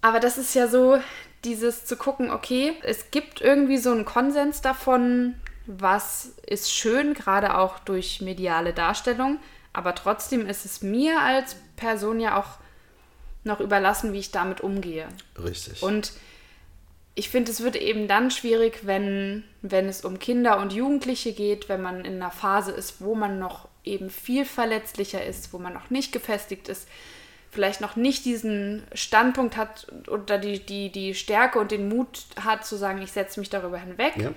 aber 0.00 0.20
das 0.20 0.36
ist 0.36 0.54
ja 0.54 0.68
so, 0.68 0.98
dieses 1.44 1.84
zu 1.84 1.96
gucken, 1.96 2.30
okay, 2.30 2.74
es 2.82 3.10
gibt 3.10 3.40
irgendwie 3.40 3.78
so 3.78 3.90
einen 3.90 4.04
Konsens 4.04 4.60
davon, 4.60 5.34
was 5.66 6.32
ist 6.46 6.72
schön, 6.72 7.14
gerade 7.14 7.56
auch 7.56 7.78
durch 7.78 8.20
mediale 8.20 8.72
Darstellung. 8.72 9.38
Aber 9.72 9.94
trotzdem 9.94 10.46
ist 10.46 10.64
es 10.64 10.82
mir 10.82 11.20
als 11.20 11.56
Person 11.76 12.20
ja 12.20 12.38
auch 12.38 12.58
noch 13.44 13.60
überlassen, 13.60 14.12
wie 14.12 14.18
ich 14.18 14.30
damit 14.30 14.60
umgehe. 14.60 15.08
Richtig. 15.42 15.82
Und 15.82 16.12
ich 17.14 17.28
finde, 17.28 17.50
es 17.50 17.62
wird 17.62 17.76
eben 17.76 18.08
dann 18.08 18.30
schwierig, 18.30 18.80
wenn, 18.86 19.44
wenn 19.60 19.86
es 19.86 20.04
um 20.04 20.18
Kinder 20.18 20.58
und 20.58 20.72
Jugendliche 20.72 21.32
geht, 21.32 21.68
wenn 21.68 21.82
man 21.82 22.04
in 22.04 22.14
einer 22.14 22.30
Phase 22.30 22.72
ist, 22.72 23.00
wo 23.00 23.14
man 23.14 23.38
noch 23.38 23.68
eben 23.84 24.10
viel 24.10 24.44
verletzlicher 24.44 25.24
ist, 25.24 25.52
wo 25.52 25.58
man 25.58 25.74
noch 25.74 25.90
nicht 25.90 26.12
gefestigt 26.12 26.68
ist, 26.68 26.88
vielleicht 27.50 27.82
noch 27.82 27.96
nicht 27.96 28.24
diesen 28.24 28.82
Standpunkt 28.94 29.58
hat 29.58 29.86
oder 30.08 30.38
die, 30.38 30.64
die, 30.64 30.90
die 30.90 31.14
Stärke 31.14 31.58
und 31.58 31.70
den 31.70 31.88
Mut 31.88 32.24
hat 32.42 32.64
zu 32.64 32.76
sagen, 32.76 33.02
ich 33.02 33.12
setze 33.12 33.40
mich 33.40 33.50
darüber 33.50 33.76
hinweg, 33.76 34.14
ja. 34.16 34.30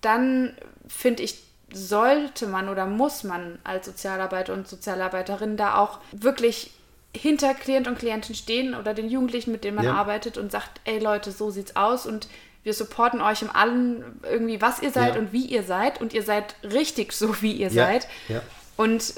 dann 0.00 0.56
finde 0.88 1.22
ich, 1.22 1.42
sollte 1.72 2.46
man 2.46 2.68
oder 2.68 2.86
muss 2.86 3.24
man 3.24 3.58
als 3.62 3.86
Sozialarbeiter 3.86 4.54
und 4.54 4.66
Sozialarbeiterin 4.66 5.56
da 5.56 5.76
auch 5.76 6.00
wirklich 6.12 6.72
hinter 7.16 7.54
Klient 7.54 7.88
und 7.88 7.98
Klientin 7.98 8.34
stehen 8.34 8.74
oder 8.74 8.94
den 8.94 9.08
Jugendlichen, 9.08 9.52
mit 9.52 9.64
denen 9.64 9.76
man 9.76 9.86
ja. 9.86 9.94
arbeitet 9.94 10.38
und 10.38 10.52
sagt, 10.52 10.80
ey 10.84 10.98
Leute, 10.98 11.32
so 11.32 11.50
sieht's 11.50 11.76
aus 11.76 12.06
und 12.06 12.28
wir 12.62 12.74
supporten 12.74 13.20
euch 13.20 13.42
im 13.42 13.50
allen 13.50 14.20
irgendwie, 14.22 14.60
was 14.60 14.82
ihr 14.82 14.90
seid 14.90 15.14
ja. 15.14 15.20
und 15.20 15.32
wie 15.32 15.46
ihr 15.46 15.62
seid 15.62 16.00
und 16.00 16.12
ihr 16.12 16.22
seid 16.22 16.54
richtig 16.62 17.12
so, 17.12 17.40
wie 17.42 17.52
ihr 17.52 17.68
ja. 17.68 17.86
seid. 17.86 18.06
Und 18.76 19.14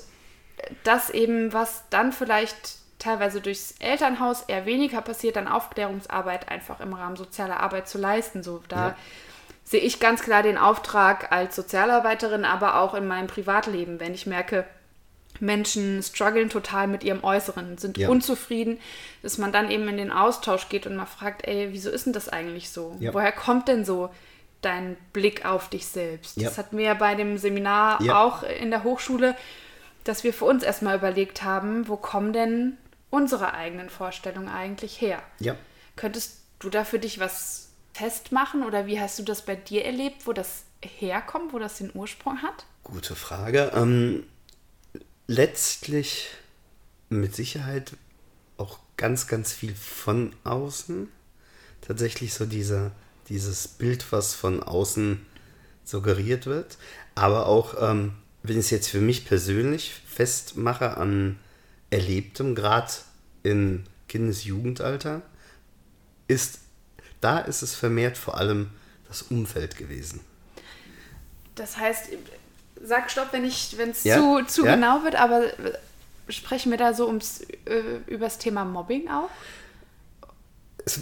das 0.84 1.10
eben, 1.10 1.52
was 1.52 1.84
dann 1.90 2.12
vielleicht 2.12 2.76
teilweise 2.98 3.40
durchs 3.40 3.74
Elternhaus 3.80 4.42
eher 4.42 4.64
weniger 4.64 5.00
passiert, 5.02 5.36
dann 5.36 5.48
Aufklärungsarbeit 5.48 6.48
einfach 6.48 6.80
im 6.80 6.92
Rahmen 6.92 7.16
sozialer 7.16 7.58
Arbeit 7.58 7.88
zu 7.88 7.98
leisten. 7.98 8.44
So, 8.44 8.62
da 8.68 8.96
sehe 9.64 9.80
ich 9.80 9.98
ganz 9.98 10.22
klar 10.22 10.42
den 10.42 10.56
Auftrag 10.56 11.32
als 11.32 11.56
Sozialarbeiterin, 11.56 12.44
aber 12.44 12.76
auch 12.76 12.94
in 12.94 13.06
meinem 13.06 13.26
Privatleben, 13.26 13.98
wenn 13.98 14.14
ich 14.14 14.26
merke, 14.26 14.64
Menschen 15.40 16.02
strugglen 16.02 16.50
total 16.50 16.86
mit 16.86 17.04
ihrem 17.04 17.24
Äußeren, 17.24 17.78
sind 17.78 17.98
ja. 17.98 18.08
unzufrieden, 18.08 18.78
dass 19.22 19.38
man 19.38 19.52
dann 19.52 19.70
eben 19.70 19.88
in 19.88 19.96
den 19.96 20.12
Austausch 20.12 20.68
geht 20.68 20.86
und 20.86 20.96
mal 20.96 21.06
fragt, 21.06 21.46
ey, 21.46 21.68
wieso 21.72 21.90
ist 21.90 22.06
denn 22.06 22.12
das 22.12 22.28
eigentlich 22.28 22.70
so? 22.70 22.96
Ja. 23.00 23.12
Woher 23.12 23.32
kommt 23.32 23.68
denn 23.68 23.84
so 23.84 24.10
dein 24.60 24.96
Blick 25.12 25.44
auf 25.44 25.68
dich 25.68 25.86
selbst? 25.86 26.36
Ja. 26.36 26.48
Das 26.48 26.58
hatten 26.58 26.76
wir 26.78 26.84
ja 26.84 26.94
bei 26.94 27.14
dem 27.14 27.38
Seminar 27.38 28.00
auch 28.14 28.42
in 28.42 28.70
der 28.70 28.84
Hochschule, 28.84 29.34
dass 30.04 30.24
wir 30.24 30.32
für 30.34 30.44
uns 30.44 30.62
erstmal 30.62 30.96
überlegt 30.96 31.42
haben, 31.42 31.88
wo 31.88 31.96
kommen 31.96 32.32
denn 32.32 32.76
unsere 33.10 33.54
eigenen 33.54 33.90
Vorstellungen 33.90 34.48
eigentlich 34.48 35.00
her? 35.00 35.22
Ja. 35.38 35.56
Könntest 35.96 36.40
du 36.58 36.70
da 36.70 36.84
für 36.84 36.98
dich 36.98 37.20
was 37.20 37.68
festmachen 37.92 38.64
oder 38.64 38.86
wie 38.86 39.00
hast 39.00 39.18
du 39.18 39.22
das 39.22 39.42
bei 39.42 39.54
dir 39.54 39.84
erlebt, 39.84 40.26
wo 40.26 40.32
das 40.32 40.64
herkommt, 40.80 41.52
wo 41.52 41.58
das 41.58 41.78
den 41.78 41.90
Ursprung 41.94 42.42
hat? 42.42 42.64
Gute 42.82 43.14
Frage. 43.14 43.70
Ähm, 43.74 44.24
letztlich 45.26 46.28
mit 47.08 47.34
Sicherheit 47.34 47.92
auch 48.56 48.78
ganz, 48.96 49.26
ganz 49.26 49.52
viel 49.52 49.74
von 49.74 50.34
außen. 50.44 51.08
Tatsächlich 51.80 52.34
so 52.34 52.46
diese, 52.46 52.92
dieses 53.28 53.68
Bild, 53.68 54.12
was 54.12 54.34
von 54.34 54.62
außen 54.62 55.24
suggeriert 55.84 56.46
wird. 56.46 56.78
Aber 57.14 57.46
auch, 57.46 57.74
ähm, 57.80 58.14
wenn 58.42 58.58
ich 58.58 58.66
es 58.66 58.70
jetzt 58.70 58.88
für 58.88 59.00
mich 59.00 59.26
persönlich 59.26 59.92
festmache 60.06 60.96
an 60.96 61.38
Erlebtem, 61.90 62.54
gerade 62.54 62.92
in 63.42 63.84
Kindesjugendalter, 64.08 65.22
ist, 66.28 66.60
da 67.20 67.38
ist 67.38 67.62
es 67.62 67.74
vermehrt 67.74 68.16
vor 68.16 68.38
allem 68.38 68.70
das 69.08 69.22
Umfeld 69.22 69.76
gewesen. 69.76 70.20
Das 71.54 71.76
heißt, 71.76 72.08
sag 72.82 73.10
Stopp, 73.10 73.32
wenn 73.32 73.44
es 73.44 74.04
ja? 74.04 74.16
zu, 74.16 74.44
zu 74.46 74.66
ja? 74.66 74.74
genau 74.74 75.02
wird, 75.04 75.14
aber 75.14 75.44
sprechen 76.28 76.70
wir 76.70 76.78
da 76.78 76.94
so 76.94 77.06
ums, 77.06 77.40
äh, 77.64 78.00
über 78.06 78.26
das 78.26 78.38
Thema 78.38 78.64
Mobbing 78.64 79.08
auch? 79.08 79.30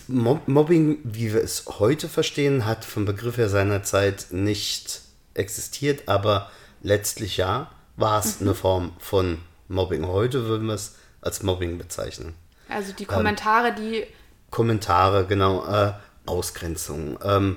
Mobbing, 0.08 0.98
wie 1.04 1.32
wir 1.32 1.42
es 1.42 1.64
heute 1.78 2.08
verstehen, 2.08 2.66
hat 2.66 2.84
vom 2.84 3.06
Begriff 3.06 3.38
her 3.38 3.48
seiner 3.48 3.82
Zeit 3.82 4.26
nicht 4.30 5.00
existiert, 5.34 6.08
aber 6.08 6.50
letztlich 6.82 7.38
ja, 7.38 7.70
war 7.96 8.20
es 8.20 8.40
mhm. 8.40 8.48
eine 8.48 8.54
Form 8.54 8.92
von 8.98 9.38
Mobbing. 9.68 10.06
Heute 10.06 10.46
würden 10.46 10.66
wir 10.66 10.74
es 10.74 10.96
als 11.22 11.42
Mobbing 11.42 11.78
bezeichnen. 11.78 12.34
Also 12.68 12.92
die 12.92 13.06
Kommentare, 13.06 13.68
ähm, 13.68 13.76
die. 13.76 14.06
Kommentare, 14.50 15.26
genau, 15.26 15.66
äh, 15.66 15.92
Ausgrenzung, 16.26 17.18
ähm, 17.22 17.56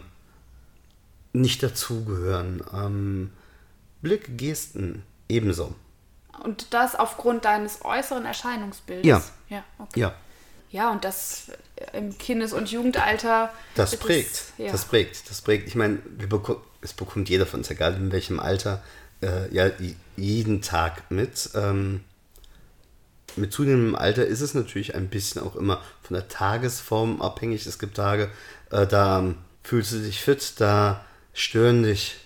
nicht 1.33 1.63
dazugehören, 1.63 2.63
ähm, 2.73 3.31
Blick, 4.03 4.37
Gesten 4.37 5.01
ebenso. 5.27 5.73
Und 6.43 6.73
das 6.73 6.95
aufgrund 6.95 7.45
deines 7.45 7.83
äußeren 7.83 8.25
Erscheinungsbildes? 8.25 9.05
Ja. 9.05 9.23
Ja, 9.49 9.63
okay. 9.79 9.99
ja. 9.99 10.13
Ja, 10.69 10.91
und 10.91 11.05
das 11.05 11.51
im 11.93 12.17
Kindes- 12.17 12.51
und 12.51 12.71
Jugendalter. 12.71 13.53
Das 13.75 13.95
prägt. 13.95 14.31
Es, 14.31 14.53
ja. 14.57 14.71
Das 14.71 14.85
prägt. 14.85 15.29
Das 15.29 15.41
prägt. 15.41 15.67
Ich 15.67 15.75
meine, 15.75 15.99
es 16.81 16.93
bekommt 16.93 17.29
jeder 17.29 17.45
von 17.45 17.59
uns, 17.59 17.69
egal 17.69 17.95
in 17.95 18.11
welchem 18.11 18.39
Alter, 18.39 18.83
äh, 19.21 19.53
ja, 19.53 19.69
jeden 20.17 20.61
Tag 20.63 21.11
mit. 21.11 21.51
Ähm, 21.53 22.03
mit 23.35 23.53
zunehmendem 23.53 23.95
Alter 23.95 24.25
ist 24.25 24.41
es 24.41 24.53
natürlich 24.53 24.95
ein 24.95 25.09
bisschen 25.09 25.43
auch 25.43 25.55
immer 25.55 25.81
von 26.01 26.15
der 26.15 26.27
Tagesform 26.27 27.21
abhängig. 27.21 27.65
Es 27.67 27.77
gibt 27.79 27.95
Tage, 27.95 28.31
äh, 28.71 28.87
da 28.87 29.33
fühlst 29.63 29.93
du 29.93 29.99
dich 29.99 30.21
fit, 30.21 30.53
da 30.57 31.05
stören 31.33 31.83
dich 31.83 32.17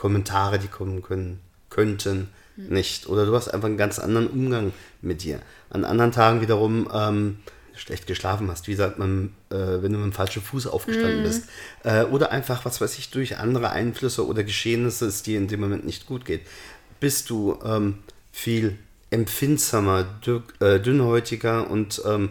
Kommentare, 0.00 0.58
die 0.58 0.68
kommen 0.68 1.02
können, 1.02 1.40
könnten, 1.68 2.28
mhm. 2.56 2.74
nicht. 2.74 3.06
Oder 3.06 3.26
du 3.26 3.34
hast 3.34 3.48
einfach 3.48 3.68
einen 3.68 3.76
ganz 3.76 3.98
anderen 3.98 4.28
Umgang 4.28 4.72
mit 5.02 5.22
dir. 5.22 5.40
An 5.68 5.84
anderen 5.84 6.10
Tagen 6.10 6.40
wiederum 6.40 6.88
ähm, 6.90 7.40
schlecht 7.74 8.06
geschlafen 8.06 8.50
hast, 8.50 8.66
wie 8.66 8.74
sagt 8.74 8.98
man, 8.98 9.34
äh, 9.50 9.56
wenn 9.56 9.92
du 9.92 9.98
mit 9.98 10.06
dem 10.06 10.12
falschen 10.14 10.40
Fuß 10.40 10.68
aufgestanden 10.68 11.20
mhm. 11.20 11.24
bist. 11.24 11.48
Äh, 11.84 12.04
oder 12.04 12.32
einfach, 12.32 12.64
was 12.64 12.80
weiß 12.80 12.96
ich, 12.96 13.10
durch 13.10 13.36
andere 13.36 13.72
Einflüsse 13.72 14.26
oder 14.26 14.42
Geschehnisse, 14.42 15.04
es 15.04 15.22
dir 15.22 15.36
in 15.36 15.48
dem 15.48 15.60
Moment 15.60 15.84
nicht 15.84 16.06
gut 16.06 16.24
geht. 16.24 16.46
Bist 16.98 17.28
du 17.28 17.58
ähm, 17.62 17.98
viel 18.32 18.78
empfindsamer, 19.10 20.06
äh, 20.60 20.80
dünnhäutiger 20.80 21.70
und 21.70 22.00
ähm, 22.06 22.30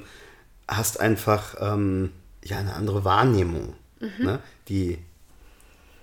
hast 0.67 0.99
einfach 0.99 1.55
ähm, 1.60 2.10
ja, 2.43 2.58
eine 2.58 2.73
andere 2.73 3.05
Wahrnehmung. 3.05 3.75
Mhm. 3.99 4.25
Ne? 4.25 4.39
Die 4.69 4.97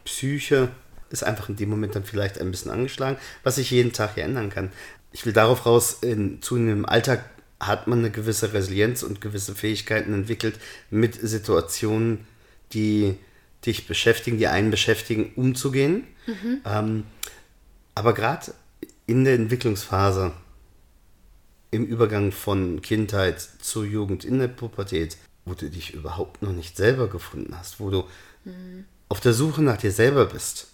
Psyche 0.04 0.68
ist 1.10 1.24
einfach 1.24 1.48
in 1.48 1.56
dem 1.56 1.70
Moment 1.70 1.94
dann 1.94 2.04
vielleicht 2.04 2.40
ein 2.40 2.50
bisschen 2.50 2.70
angeschlagen, 2.70 3.18
was 3.42 3.56
sich 3.56 3.70
jeden 3.70 3.92
Tag 3.92 4.14
hier 4.14 4.24
ändern 4.24 4.50
kann. 4.50 4.70
Ich 5.12 5.24
will 5.24 5.32
darauf 5.32 5.66
raus, 5.66 5.98
in 6.02 6.42
zunehmendem 6.42 6.86
Alltag 6.86 7.24
hat 7.58 7.86
man 7.86 8.00
eine 8.00 8.10
gewisse 8.10 8.52
Resilienz 8.52 9.02
und 9.02 9.20
gewisse 9.20 9.54
Fähigkeiten 9.54 10.12
entwickelt, 10.12 10.58
mit 10.90 11.14
Situationen, 11.14 12.26
die 12.72 13.16
dich 13.64 13.86
beschäftigen, 13.86 14.38
die 14.38 14.46
einen 14.46 14.70
beschäftigen, 14.70 15.32
umzugehen. 15.36 16.04
Mhm. 16.26 16.60
Ähm, 16.64 17.04
aber 17.94 18.12
gerade 18.12 18.52
in 19.06 19.24
der 19.24 19.34
Entwicklungsphase, 19.34 20.32
im 21.70 21.86
Übergang 21.86 22.32
von 22.32 22.82
Kindheit 22.82 23.40
zur 23.40 23.84
Jugend, 23.84 24.24
in 24.24 24.38
der 24.38 24.48
Pubertät, 24.48 25.16
wo 25.44 25.54
du 25.54 25.70
dich 25.70 25.94
überhaupt 25.94 26.42
noch 26.42 26.52
nicht 26.52 26.76
selber 26.76 27.08
gefunden 27.08 27.56
hast, 27.56 27.80
wo 27.80 27.90
du 27.90 28.04
mhm. 28.44 28.84
auf 29.08 29.20
der 29.20 29.32
Suche 29.32 29.62
nach 29.62 29.76
dir 29.76 29.92
selber 29.92 30.26
bist, 30.26 30.68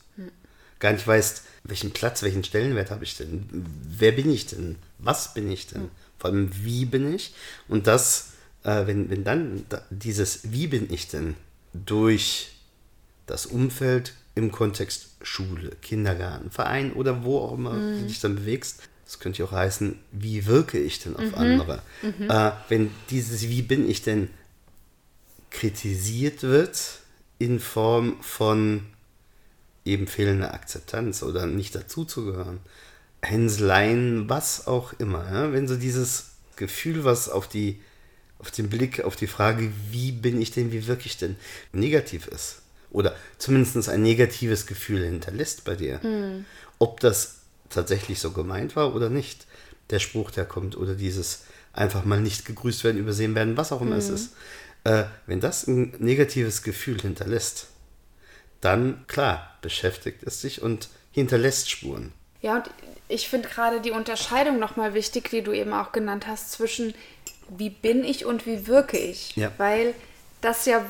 gar 0.83 0.92
nicht 0.92 1.07
weißt, 1.07 1.45
welchen 1.64 1.92
Platz, 1.92 2.23
welchen 2.23 2.45
Stellenwert 2.45 2.90
habe 2.90 3.05
ich 3.05 3.16
denn? 3.16 3.47
Wer 3.88 4.12
bin 4.12 4.31
ich 4.31 4.47
denn? 4.47 4.77
Was 4.99 5.33
bin 5.33 5.51
ich 5.51 5.68
denn? 5.68 5.88
Vor 6.18 6.31
allem, 6.31 6.51
wie 6.64 6.85
bin 6.85 7.14
ich? 7.14 7.35
Und 7.68 7.87
das, 7.87 8.33
äh, 8.64 8.87
wenn, 8.87 9.09
wenn 9.09 9.25
dann 9.25 9.64
dieses 9.90 10.53
Wie 10.53 10.66
bin 10.66 10.92
ich 10.92 11.09
denn 11.09 11.37
durch 11.73 12.51
das 13.27 13.47
Umfeld 13.47 14.14
im 14.35 14.51
Kontext 14.51 15.09
Schule, 15.23 15.71
Kindergarten, 15.83 16.51
Verein 16.51 16.92
oder 16.92 17.23
wo 17.23 17.38
auch 17.38 17.55
immer 17.55 17.75
mhm. 17.75 18.01
du 18.01 18.07
dich 18.09 18.21
dann 18.21 18.35
bewegst, 18.35 18.83
das 19.05 19.21
könnte 19.21 19.40
ja 19.40 19.45
auch 19.45 19.53
heißen, 19.53 19.97
wie 20.11 20.47
wirke 20.47 20.79
ich 20.79 20.99
denn 20.99 21.14
auf 21.14 21.31
mhm. 21.31 21.35
andere? 21.35 21.83
Mhm. 22.03 22.29
Äh, 22.29 22.51
wenn 22.68 22.90
dieses 23.11 23.42
Wie 23.42 23.62
bin 23.62 23.88
ich 23.88 24.03
denn 24.03 24.31
kritisiert 25.51 26.42
wird 26.42 26.81
in 27.38 27.61
Form 27.61 28.16
von 28.21 28.83
eben 29.85 30.07
fehlende 30.07 30.53
Akzeptanz 30.53 31.23
oder 31.23 31.47
nicht 31.47 31.75
dazuzugehören. 31.75 32.61
Hänseleien, 33.23 34.29
was 34.29 34.66
auch 34.66 34.92
immer. 34.99 35.25
Ja? 35.33 35.53
Wenn 35.53 35.68
so 35.68 35.77
dieses 35.77 36.33
Gefühl, 36.57 37.05
was 37.05 37.29
auf 37.29 37.49
die, 37.49 37.81
auf 38.38 38.51
den 38.51 38.68
Blick, 38.68 39.05
auf 39.05 39.16
die 39.16 39.27
Frage, 39.27 39.73
wie 39.90 40.12
bin 40.12 40.40
ich 40.40 40.51
denn, 40.51 40.73
wie 40.73 40.87
wirke 40.87 41.07
ich 41.07 41.16
denn, 41.16 41.37
negativ 41.73 42.27
ist. 42.27 42.62
Oder 42.90 43.16
zumindest 43.38 43.88
ein 43.88 44.03
negatives 44.03 44.66
Gefühl 44.66 45.05
hinterlässt 45.05 45.64
bei 45.64 45.77
dir. 45.77 46.01
Mhm. 46.03 46.45
Ob 46.79 47.01
das 47.01 47.37
tatsächlich 47.71 48.18
so 48.18 48.33
gemeint 48.33 48.77
war 48.77 48.95
oder 48.95 49.09
nicht. 49.09 49.47
Der 49.90 49.99
Spruch, 49.99 50.31
der 50.31 50.45
kommt, 50.45 50.77
oder 50.77 50.95
dieses 50.95 51.45
einfach 51.73 52.05
mal 52.05 52.21
nicht 52.21 52.45
gegrüßt 52.45 52.85
werden, 52.85 52.99
übersehen 52.99 53.35
werden, 53.35 53.57
was 53.57 53.73
auch 53.73 53.81
immer 53.81 53.92
mhm. 53.92 54.01
es 54.01 54.09
ist. 54.09 54.33
Äh, 54.85 55.05
wenn 55.27 55.40
das 55.40 55.66
ein 55.66 55.95
negatives 55.99 56.62
Gefühl 56.62 57.01
hinterlässt, 57.01 57.68
dann 58.62 59.05
klar 59.09 59.57
beschäftigt 59.61 60.22
es 60.22 60.40
sich 60.40 60.62
und 60.62 60.88
hinterlässt 61.12 61.70
Spuren. 61.70 62.12
Ja, 62.40 62.57
und 62.57 62.70
ich 63.09 63.29
finde 63.29 63.48
gerade 63.48 63.81
die 63.81 63.90
Unterscheidung 63.90 64.59
nochmal 64.59 64.94
wichtig, 64.94 65.29
die 65.31 65.42
du 65.42 65.53
eben 65.53 65.72
auch 65.75 65.92
genannt 65.92 66.27
hast, 66.27 66.53
zwischen 66.53 66.94
wie 67.48 67.68
bin 67.70 68.03
ich 68.05 68.25
und 68.25 68.46
wie 68.46 68.66
wirke 68.66 68.96
ich. 68.96 69.37
Ja. 69.37 69.53
Weil 69.59 69.94
das 70.40 70.64
ja 70.64 70.85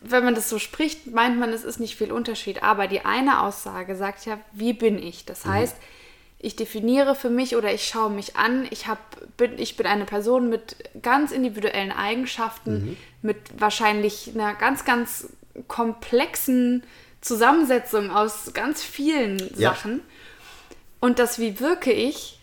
wenn 0.00 0.24
man 0.24 0.34
das 0.34 0.48
so 0.48 0.58
spricht, 0.58 1.06
meint 1.08 1.38
man, 1.38 1.52
es 1.52 1.64
ist 1.64 1.80
nicht 1.80 1.96
viel 1.96 2.12
Unterschied. 2.12 2.62
Aber 2.62 2.86
die 2.86 3.04
eine 3.04 3.42
Aussage 3.42 3.96
sagt 3.96 4.24
ja, 4.26 4.38
wie 4.52 4.72
bin 4.72 5.02
ich? 5.02 5.24
Das 5.24 5.44
Mhm. 5.44 5.50
heißt, 5.50 5.76
ich 6.38 6.54
definiere 6.54 7.14
für 7.14 7.30
mich 7.30 7.56
oder 7.56 7.72
ich 7.72 7.88
schaue 7.88 8.10
mich 8.10 8.36
an, 8.36 8.66
ich, 8.70 8.86
hab, 8.86 8.98
bin, 9.36 9.58
ich 9.58 9.76
bin 9.76 9.86
eine 9.86 10.04
Person 10.04 10.48
mit 10.48 10.76
ganz 11.02 11.32
individuellen 11.32 11.90
Eigenschaften, 11.92 12.72
Mhm. 12.90 12.96
mit 13.22 13.36
wahrscheinlich 13.58 14.30
einer 14.34 14.54
ganz, 14.54 14.84
ganz 14.84 15.28
komplexen 15.68 16.84
Zusammensetzung 17.20 18.10
aus 18.10 18.52
ganz 18.54 18.82
vielen 18.82 19.38
Ja. 19.56 19.70
Sachen. 19.70 20.00
Und 21.00 21.18
das, 21.18 21.38
wie 21.38 21.60
wirke 21.60 21.92
ich, 21.92 22.38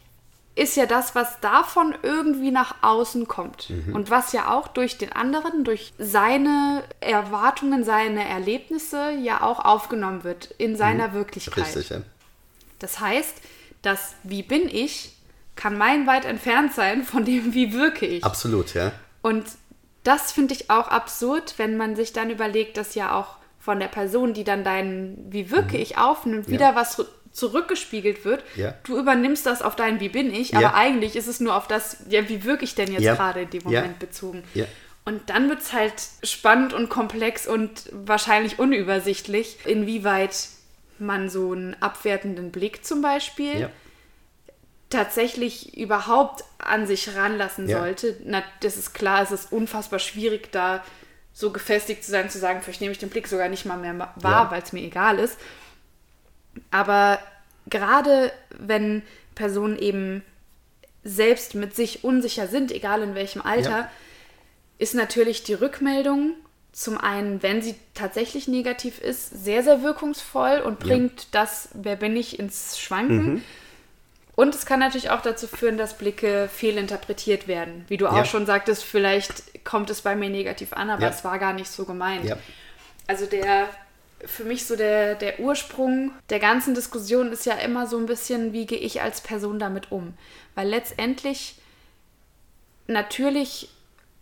ist 0.55 0.75
ja 0.75 0.85
das, 0.85 1.15
was 1.15 1.39
davon 1.39 1.95
irgendwie 2.03 2.51
nach 2.51 2.75
außen 2.83 3.27
kommt. 3.27 3.71
Mhm. 3.71 3.95
Und 3.95 4.09
was 4.11 4.33
ja 4.33 4.53
auch 4.53 4.67
durch 4.67 4.97
den 4.97 5.11
anderen, 5.11 5.63
durch 5.63 5.93
seine 5.97 6.83
Erwartungen, 6.99 7.83
seine 7.83 8.27
Erlebnisse 8.27 9.11
ja 9.11 9.41
auch 9.41 9.59
aufgenommen 9.59 10.23
wird 10.23 10.51
in 10.57 10.75
seiner 10.75 11.13
Wirklichkeit. 11.13 11.57
Mhm. 11.57 11.63
Richtig, 11.63 11.89
ja. 11.89 12.01
Das 12.79 12.99
heißt, 12.99 13.35
das 13.81 14.13
Wie 14.23 14.43
bin 14.43 14.67
ich 14.67 15.13
kann 15.55 15.77
meilenweit 15.77 16.25
entfernt 16.25 16.73
sein 16.73 17.03
von 17.03 17.25
dem 17.25 17.53
Wie 17.53 17.73
wirke 17.73 18.05
ich. 18.05 18.23
Absolut, 18.23 18.73
ja. 18.73 18.91
Und 19.21 19.45
das 20.03 20.31
finde 20.31 20.53
ich 20.53 20.69
auch 20.69 20.87
absurd, 20.89 21.55
wenn 21.57 21.77
man 21.77 21.95
sich 21.95 22.13
dann 22.13 22.29
überlegt, 22.29 22.77
dass 22.77 22.95
ja 22.95 23.17
auch 23.17 23.37
von 23.59 23.79
der 23.79 23.87
Person, 23.87 24.33
die 24.33 24.43
dann 24.43 24.63
dein 24.63 25.17
Wie 25.29 25.49
wirke 25.51 25.77
ich 25.77 25.97
aufnimmt, 25.97 26.49
wieder 26.49 26.75
was 26.75 26.99
ru- 26.99 27.05
zurückgespiegelt 27.31 28.25
wird. 28.25 28.43
Mhm. 28.55 28.61
Ja. 28.63 28.73
Du 28.83 28.97
übernimmst 28.97 29.45
das 29.45 29.61
auf 29.61 29.75
dein 29.75 29.99
Wie 29.99 30.09
bin 30.09 30.33
ich, 30.33 30.51
Ja. 30.51 30.59
aber 30.59 30.75
eigentlich 30.75 31.15
ist 31.15 31.27
es 31.27 31.39
nur 31.39 31.55
auf 31.55 31.67
das, 31.67 31.97
ja, 32.09 32.27
wie 32.29 32.43
wirke 32.43 32.63
ich 32.65 32.75
denn 32.75 32.91
jetzt 32.91 33.01
Ja. 33.03 33.15
gerade 33.15 33.41
in 33.41 33.49
dem 33.49 33.61
Ja. 33.69 33.81
Moment 33.81 33.99
bezogen. 33.99 34.43
Ja. 34.53 34.65
Und 35.05 35.29
dann 35.29 35.49
wird 35.49 35.61
es 35.61 35.73
halt 35.73 35.93
spannend 36.23 36.73
und 36.73 36.89
komplex 36.89 37.47
und 37.47 37.89
wahrscheinlich 37.91 38.59
unübersichtlich, 38.59 39.57
inwieweit 39.65 40.47
man 40.99 41.29
so 41.29 41.51
einen 41.51 41.75
abwertenden 41.81 42.51
Blick 42.51 42.85
zum 42.85 43.01
Beispiel 43.01 43.61
Ja. 43.61 43.69
Tatsächlich 44.93 45.77
überhaupt 45.77 46.43
an 46.59 46.87
sich 46.87 47.15
ranlassen 47.15 47.67
Ja. 47.67 47.79
sollte. 47.79 48.17
Na, 48.25 48.43
das 48.61 48.77
ist 48.77 48.93
klar, 48.93 49.21
es 49.23 49.31
ist 49.31 49.51
unfassbar 49.51 49.99
schwierig, 49.99 50.51
da 50.51 50.83
so 51.33 51.51
gefestigt 51.51 52.03
zu 52.03 52.11
sein, 52.11 52.29
zu 52.29 52.37
sagen, 52.39 52.61
vielleicht 52.61 52.81
nehme 52.81 52.91
ich 52.91 52.99
den 52.99 53.09
Blick 53.09 53.27
sogar 53.27 53.49
nicht 53.49 53.65
mal 53.65 53.77
mehr 53.77 53.97
wahr, 53.97 54.13
Ja. 54.45 54.51
weil 54.51 54.61
es 54.61 54.71
mir 54.71 54.81
egal 54.81 55.19
ist. 55.19 55.37
Aber 56.71 57.19
gerade 57.67 58.31
wenn 58.57 59.01
Personen 59.35 59.77
eben 59.77 60.23
selbst 61.03 61.55
mit 61.55 61.75
sich 61.75 62.03
unsicher 62.03 62.47
sind, 62.47 62.71
egal 62.71 63.01
in 63.01 63.15
welchem 63.15 63.41
Alter, 63.41 63.69
Ja. 63.69 63.91
ist 64.77 64.93
natürlich 64.95 65.43
die 65.43 65.53
Rückmeldung 65.55 66.35
zum 66.71 66.97
einen, 66.97 67.43
wenn 67.43 67.61
sie 67.61 67.75
tatsächlich 67.93 68.47
negativ 68.47 68.99
ist, 68.99 69.43
sehr, 69.43 69.63
sehr 69.63 69.83
wirkungsvoll 69.83 70.59
und 70.59 70.79
bringt 70.79 71.27
das, 71.31 71.69
wer 71.73 71.95
bin 71.95 72.15
ich, 72.15 72.39
ins 72.39 72.79
Schwanken. 72.79 73.33
Mhm. 73.35 73.43
Und 74.35 74.55
es 74.55 74.65
kann 74.65 74.79
natürlich 74.79 75.11
auch 75.11 75.21
dazu 75.21 75.47
führen, 75.47 75.77
dass 75.77 75.97
Blicke 75.97 76.49
fehlinterpretiert 76.51 77.47
werden. 77.47 77.85
Wie 77.87 77.97
du 77.97 78.07
auch 78.07 78.17
Ja. 78.17 78.25
schon 78.25 78.45
sagtest, 78.47 78.83
vielleicht 78.83 79.63
kommt 79.63 79.89
es 79.91 80.01
bei 80.01 80.15
mir 80.15 80.29
negativ 80.29 80.73
an, 80.73 80.89
aber 80.89 81.03
Ja. 81.03 81.09
es 81.09 81.23
war 81.23 81.37
gar 81.37 81.53
nicht 81.53 81.69
so 81.71 81.85
gemeint. 81.85 82.25
Ja. 82.25 82.37
Also 83.05 83.25
der, 83.27 83.67
für 84.25 84.43
mich 84.43 84.65
so 84.65 84.75
der, 84.75 85.13
der 85.15 85.39
Ursprung 85.39 86.11
der 86.29 86.39
ganzen 86.39 86.73
Diskussion 86.73 87.31
ist 87.31 87.45
ja 87.45 87.53
immer 87.55 87.85
so 87.85 87.97
ein 87.97 88.07
bisschen, 88.07 88.53
wie 88.53 88.65
gehe 88.65 88.79
ich 88.79 89.01
als 89.01 89.21
Person 89.21 89.59
damit 89.59 89.91
um? 89.91 90.15
Weil 90.55 90.67
letztendlich 90.67 91.55
natürlich 92.87 93.69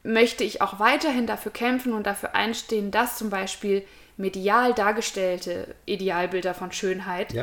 möchte 0.04 0.44
ich 0.44 0.62
auch 0.62 0.80
weiterhin 0.80 1.28
dafür 1.28 1.52
kämpfen 1.52 1.94
und 1.94 2.06
dafür 2.08 2.36
einstehen, 2.36 2.92
dass 2.92 3.18
zum 3.18 3.30
Beispiel 3.30 3.86
medial 4.18 4.74
dargestellte 4.74 5.74
Idealbilder 5.86 6.54
von 6.54 6.72
Schönheit 6.72 7.34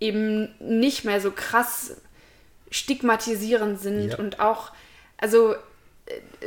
eben 0.00 0.54
nicht 0.60 1.04
mehr 1.04 1.20
so 1.20 1.30
krass 1.30 1.96
stigmatisierend 2.70 3.80
sind 3.80 4.10
Ja. 4.10 4.18
und 4.18 4.40
auch, 4.40 4.72
also 5.18 5.54
äh, 5.54 5.58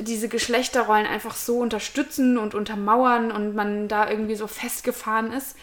diese 0.02 0.28
Geschlechterrollen 0.30 1.06
einfach 1.06 1.36
so 1.36 1.60
unterstützen 1.60 2.38
und 2.38 2.54
untermauern 2.56 3.32
und 3.32 3.56
man 3.56 3.88
da 3.88 4.10
irgendwie 4.10 4.36
so 4.36 4.48
festgefahren 4.48 5.32
ist. 5.34 5.56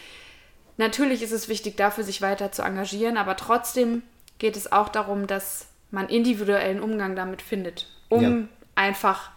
Natürlich 0.77 1.21
ist 1.21 1.31
es 1.31 1.49
wichtig, 1.49 1.75
dafür 1.77 2.03
sich 2.03 2.21
weiter 2.21 2.51
zu 2.51 2.61
engagieren, 2.61 3.17
aber 3.17 3.35
trotzdem 3.35 4.01
geht 4.37 4.55
es 4.55 4.71
auch 4.71 4.87
darum, 4.89 5.27
dass 5.27 5.65
man 5.91 6.07
individuellen 6.07 6.79
Umgang 6.81 7.15
damit 7.15 7.41
findet, 7.41 7.87
um 8.09 8.21
Ja. 8.21 8.31
einfach 8.75 9.31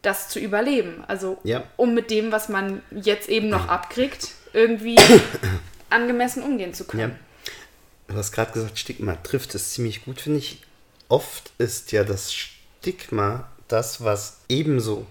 das 0.00 0.28
zu 0.30 0.38
überleben. 0.40 1.04
Also 1.06 1.38
Ja. 1.44 1.62
um 1.76 1.92
mit 1.94 2.10
dem, 2.10 2.32
was 2.32 2.48
man 2.48 2.82
jetzt 2.90 3.28
eben 3.28 3.48
noch 3.50 3.68
abkriegt, 3.68 4.28
irgendwie 4.52 4.96
angemessen 5.90 6.42
umgehen 6.42 6.72
zu 6.74 6.84
Ja. 6.96 7.10
Du 8.12 8.18
hast 8.18 8.32
gerade 8.32 8.52
gesagt, 8.52 8.78
Stigma 8.78 9.14
trifft 9.16 9.54
es 9.54 9.72
ziemlich 9.72 10.04
gut, 10.04 10.20
finde 10.20 10.38
ich. 10.38 10.62
Oft 11.08 11.50
ist 11.58 11.92
ja 11.92 12.04
das 12.04 12.32
Stigma 12.32 13.48
das, 13.68 14.04
was 14.04 14.40
ebenso 14.48 15.06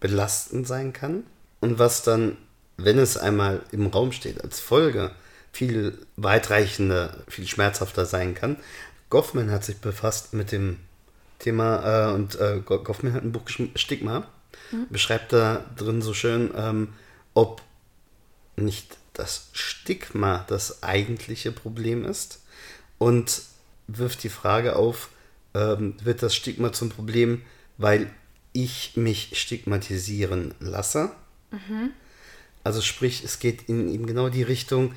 belastend 0.00 0.66
sein 0.66 0.94
kann 0.94 1.24
und 1.60 1.78
was 1.78 2.02
dann, 2.02 2.38
wenn 2.78 2.98
es 2.98 3.18
einmal 3.18 3.62
im 3.70 3.86
Raum 3.86 4.12
steht, 4.12 4.42
als 4.42 4.60
Folge 4.60 5.10
viel 5.52 5.98
weitreichender, 6.16 7.18
viel 7.28 7.46
schmerzhafter 7.46 8.06
sein 8.06 8.34
kann. 8.34 8.56
Goffman 9.10 9.50
hat 9.50 9.64
sich 9.64 9.76
befasst 9.76 10.32
mit 10.32 10.52
dem 10.52 10.78
Thema 11.38 12.10
äh, 12.10 12.14
und 12.14 12.40
äh, 12.40 12.62
Go- 12.64 12.82
Goffman 12.82 13.12
hat 13.12 13.24
ein 13.24 13.32
Buch 13.32 13.44
geschrieben, 13.44 13.72
Stigma, 13.76 14.26
beschreibt 14.88 15.32
da 15.34 15.64
drin 15.76 16.00
so 16.00 16.14
schön, 16.14 16.50
ähm, 16.56 16.94
ob 17.34 17.60
nicht 18.56 18.96
das 19.20 19.48
Stigma 19.52 20.44
das 20.48 20.82
eigentliche 20.82 21.52
Problem 21.52 22.04
ist 22.04 22.40
und 22.98 23.42
wirft 23.86 24.22
die 24.22 24.30
Frage 24.30 24.76
auf, 24.76 25.10
ähm, 25.54 25.94
wird 26.02 26.22
das 26.22 26.34
Stigma 26.34 26.72
zum 26.72 26.88
Problem, 26.88 27.42
weil 27.76 28.10
ich 28.52 28.96
mich 28.96 29.38
stigmatisieren 29.38 30.54
lasse? 30.58 31.12
Also 32.64 32.80
sprich, 32.80 33.22
es 33.24 33.38
geht 33.38 33.68
in 33.68 33.92
eben 33.92 34.06
genau 34.06 34.28
die 34.28 34.42
Richtung 34.42 34.94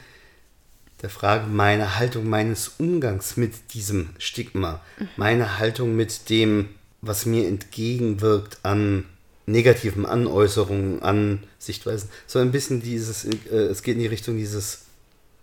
der 1.02 1.10
Frage 1.10 1.48
meiner 1.48 1.98
Haltung, 1.98 2.30
meines 2.30 2.70
Umgangs 2.78 3.36
mit 3.36 3.74
diesem 3.74 4.10
Stigma, 4.20 4.82
meine 5.18 5.60
Haltung 5.60 5.96
mit 5.96 6.30
dem, 6.30 6.70
was 7.02 7.26
mir 7.26 7.48
entgegenwirkt 7.48 8.60
an 8.64 9.06
negativen 9.46 10.06
Anäußerungen, 10.06 11.02
an 11.02 11.44
Sichtweisen. 11.60 12.10
So 12.28 12.40
ein 12.40 12.52
bisschen 12.52 12.82
dieses, 12.82 13.26
äh, 13.26 13.56
es 13.56 13.84
geht 13.84 13.96
in 13.96 14.02
die 14.02 14.08
Richtung 14.08 14.38
dieses, 14.38 14.86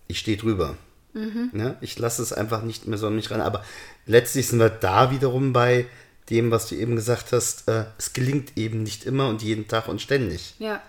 ich 0.08 0.18
stehe 0.18 0.36
drüber. 0.36 0.76
Ne? 1.12 1.76
Ich 1.80 1.98
lasse 1.98 2.22
es 2.22 2.32
einfach 2.32 2.62
nicht 2.62 2.86
mehr 2.86 2.98
so 2.98 3.08
an 3.08 3.16
mich 3.16 3.30
ran. 3.30 3.40
Aber 3.40 3.64
letztlich 4.06 4.46
sind 4.46 4.60
wir 4.60 4.70
da 4.70 5.10
wiederum 5.10 5.52
bei 5.52 5.86
dem, 6.30 6.50
was 6.50 6.68
du 6.68 6.76
eben 6.76 6.94
gesagt 6.94 7.32
hast, 7.32 7.68
äh, 7.68 7.84
es 7.98 8.12
gelingt 8.12 8.56
eben 8.56 8.82
nicht 8.82 9.04
immer 9.04 9.28
und 9.28 9.42
jeden 9.42 9.66
Tag 9.66 9.88
und 9.88 10.00
ständig. 10.00 10.54
Ja, 10.58 10.80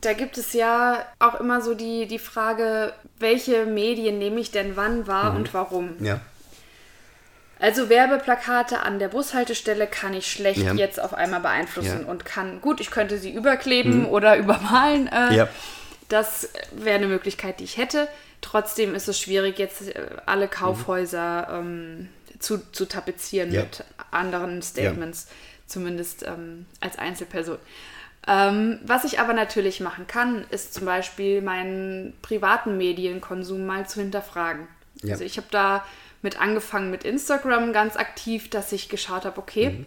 da 0.00 0.14
gibt 0.14 0.38
es 0.38 0.52
ja 0.52 1.04
auch 1.18 1.38
immer 1.40 1.60
so 1.60 1.74
die, 1.74 2.06
die 2.06 2.18
Frage, 2.18 2.92
welche 3.18 3.66
Medien 3.66 4.18
nehme 4.18 4.40
ich 4.40 4.50
denn 4.50 4.76
wann 4.76 5.06
wahr 5.06 5.34
und 5.34 5.52
warum? 5.52 5.90
Ja. 6.00 6.20
Also 7.58 7.88
Werbeplakate 7.88 8.80
an 8.80 8.98
der 8.98 9.08
Bushaltestelle 9.08 9.86
kann 9.86 10.12
ich 10.14 10.30
schlecht 10.30 10.60
Ja. 10.60 10.74
jetzt 10.74 11.00
auf 11.00 11.14
einmal 11.14 11.40
beeinflussen 11.40 12.02
Ja. 12.02 12.10
und 12.10 12.24
kann, 12.24 12.60
gut, 12.60 12.80
ich 12.80 12.90
könnte 12.90 13.16
sie 13.18 13.32
überkleben 13.32 14.04
oder 14.06 14.36
übermalen. 14.38 15.08
Äh, 15.08 15.34
Ja. 15.34 15.48
Das 16.08 16.50
wäre 16.72 16.96
eine 16.96 17.08
Möglichkeit, 17.08 17.58
die 17.58 17.64
ich 17.64 17.78
hätte. 17.78 18.06
Trotzdem 18.42 18.94
ist 18.94 19.08
es 19.08 19.18
schwierig, 19.18 19.58
jetzt 19.58 19.88
äh, 19.88 20.06
alle 20.26 20.46
Kaufhäuser 20.48 21.48
ähm, 21.50 22.08
zu, 22.38 22.58
zu 22.72 22.86
tapezieren 22.86 23.50
mit 23.50 23.82
anderen 24.10 24.60
Statements, 24.62 25.26
zumindest 25.66 26.24
ähm, 26.24 26.66
als 26.80 26.98
Einzelperson. 26.98 27.58
Ähm, 28.28 28.78
was 28.84 29.04
ich 29.04 29.18
aber 29.18 29.32
natürlich 29.32 29.80
machen 29.80 30.06
kann, 30.06 30.44
ist 30.50 30.74
zum 30.74 30.84
Beispiel 30.84 31.40
meinen 31.42 32.12
privaten 32.22 32.76
Medienkonsum 32.76 33.64
mal 33.66 33.86
zu 33.88 34.00
hinterfragen. 34.00 34.68
Ja. 35.02 35.12
Also 35.14 35.24
ich 35.24 35.36
habe 35.38 35.46
da 35.50 35.84
mit 36.26 36.40
angefangen 36.40 36.90
mit 36.90 37.04
Instagram 37.04 37.72
ganz 37.72 37.96
aktiv, 37.96 38.50
dass 38.50 38.72
ich 38.72 38.88
geschaut 38.88 39.24
habe, 39.24 39.38
okay, 39.38 39.86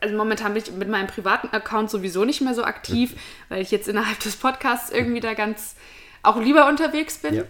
also 0.00 0.16
momentan 0.16 0.52
bin 0.52 0.64
ich 0.64 0.72
mit 0.72 0.88
meinem 0.88 1.06
privaten 1.06 1.54
Account 1.54 1.90
sowieso 1.90 2.24
nicht 2.24 2.40
mehr 2.40 2.54
so 2.54 2.64
aktiv, 2.64 3.14
weil 3.48 3.62
ich 3.62 3.70
jetzt 3.70 3.86
innerhalb 3.86 4.18
des 4.18 4.34
Podcasts 4.34 4.90
irgendwie 4.90 5.20
da 5.20 5.34
ganz 5.34 5.76
auch 6.24 6.40
lieber 6.40 6.66
unterwegs 6.66 7.18
bin. 7.18 7.36
Ja. 7.36 7.42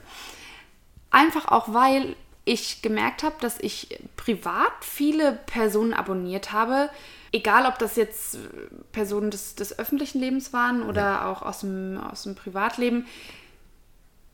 Einfach 1.10 1.48
auch, 1.48 1.72
weil 1.72 2.14
ich 2.44 2.82
gemerkt 2.82 3.22
habe, 3.22 3.36
dass 3.40 3.58
ich 3.58 3.98
privat 4.18 4.72
viele 4.82 5.32
Personen 5.46 5.94
abonniert 5.94 6.52
habe. 6.52 6.90
Egal, 7.32 7.64
ob 7.64 7.78
das 7.78 7.96
jetzt 7.96 8.38
Personen 8.92 9.30
des, 9.30 9.54
des 9.54 9.78
öffentlichen 9.78 10.20
Lebens 10.20 10.52
waren 10.52 10.82
oder 10.82 11.26
auch 11.26 11.40
aus 11.40 11.60
dem, 11.60 11.98
aus 11.98 12.24
dem 12.24 12.34
Privatleben, 12.34 13.06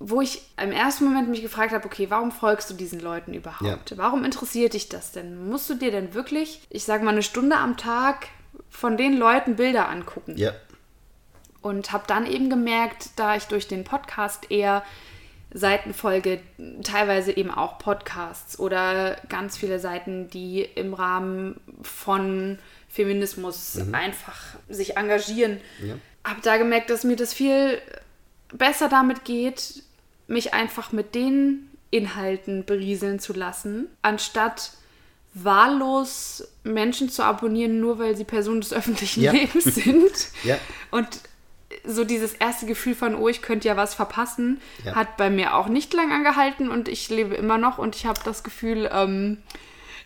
wo 0.04 0.20
ich 0.20 0.42
im 0.60 0.72
ersten 0.72 1.04
Moment 1.04 1.28
mich 1.28 1.42
gefragt 1.42 1.72
habe, 1.72 1.86
okay, 1.86 2.10
warum 2.10 2.32
folgst 2.32 2.68
du 2.68 2.74
diesen 2.74 2.98
Leuten 2.98 3.34
überhaupt? 3.34 3.96
Warum 3.96 4.24
interessiert 4.24 4.74
dich 4.74 4.88
das 4.88 5.12
denn? 5.12 5.48
Musst 5.48 5.70
du 5.70 5.74
dir 5.74 5.92
denn 5.92 6.12
wirklich, 6.12 6.60
ich 6.70 6.82
sage 6.82 7.04
mal, 7.04 7.12
eine 7.12 7.22
Stunde 7.22 7.56
am 7.56 7.76
Tag 7.76 8.28
von 8.68 8.96
den 8.96 9.16
Leuten 9.16 9.54
Bilder 9.54 9.88
angucken? 9.88 10.36
Ja. 10.36 10.52
Und 11.60 11.92
habe 11.92 12.04
dann 12.08 12.26
eben 12.26 12.50
gemerkt, 12.50 13.10
da 13.14 13.36
ich 13.36 13.44
durch 13.44 13.68
den 13.68 13.84
Podcast 13.84 14.50
eher 14.50 14.82
Seiten 15.54 15.94
folge, 15.94 16.40
teilweise 16.82 17.36
eben 17.36 17.52
auch 17.52 17.78
Podcasts 17.78 18.58
oder 18.58 19.16
ganz 19.28 19.56
viele 19.56 19.78
Seiten, 19.78 20.28
die 20.30 20.62
im 20.62 20.94
Rahmen 20.94 21.60
von 21.82 22.58
Feminismus 22.88 23.76
mhm. 23.76 23.94
einfach 23.94 24.40
sich 24.68 24.96
engagieren. 24.96 25.60
Ja. 25.80 25.94
Habe 26.24 26.40
da 26.42 26.56
gemerkt, 26.56 26.90
dass 26.90 27.04
mir 27.04 27.16
das 27.16 27.32
viel 27.32 27.80
besser 28.52 28.88
damit 28.88 29.24
geht, 29.24 29.82
mich 30.26 30.54
einfach 30.54 30.92
mit 30.92 31.14
den 31.14 31.70
Inhalten 31.90 32.64
berieseln 32.64 33.18
zu 33.18 33.32
lassen, 33.32 33.88
anstatt 34.02 34.72
wahllos 35.34 36.48
Menschen 36.64 37.08
zu 37.08 37.22
abonnieren, 37.22 37.80
nur 37.80 37.98
weil 37.98 38.16
sie 38.16 38.24
Personen 38.24 38.60
des 38.60 38.72
öffentlichen 38.72 39.22
ja. 39.22 39.32
Lebens 39.32 39.64
sind. 39.74 40.12
ja. 40.44 40.58
Und 40.90 41.08
so 41.84 42.04
dieses 42.04 42.34
erste 42.34 42.66
Gefühl 42.66 42.94
von, 42.94 43.14
oh, 43.14 43.28
ich 43.28 43.42
könnte 43.42 43.66
ja 43.66 43.76
was 43.76 43.94
verpassen, 43.94 44.60
ja. 44.84 44.94
hat 44.94 45.16
bei 45.16 45.30
mir 45.30 45.54
auch 45.54 45.68
nicht 45.68 45.92
lang 45.94 46.12
angehalten 46.12 46.70
und 46.70 46.88
ich 46.88 47.08
lebe 47.08 47.34
immer 47.34 47.58
noch 47.58 47.78
und 47.78 47.96
ich 47.96 48.06
habe 48.06 48.20
das 48.24 48.44
Gefühl, 48.44 48.90
ähm, 48.92 49.38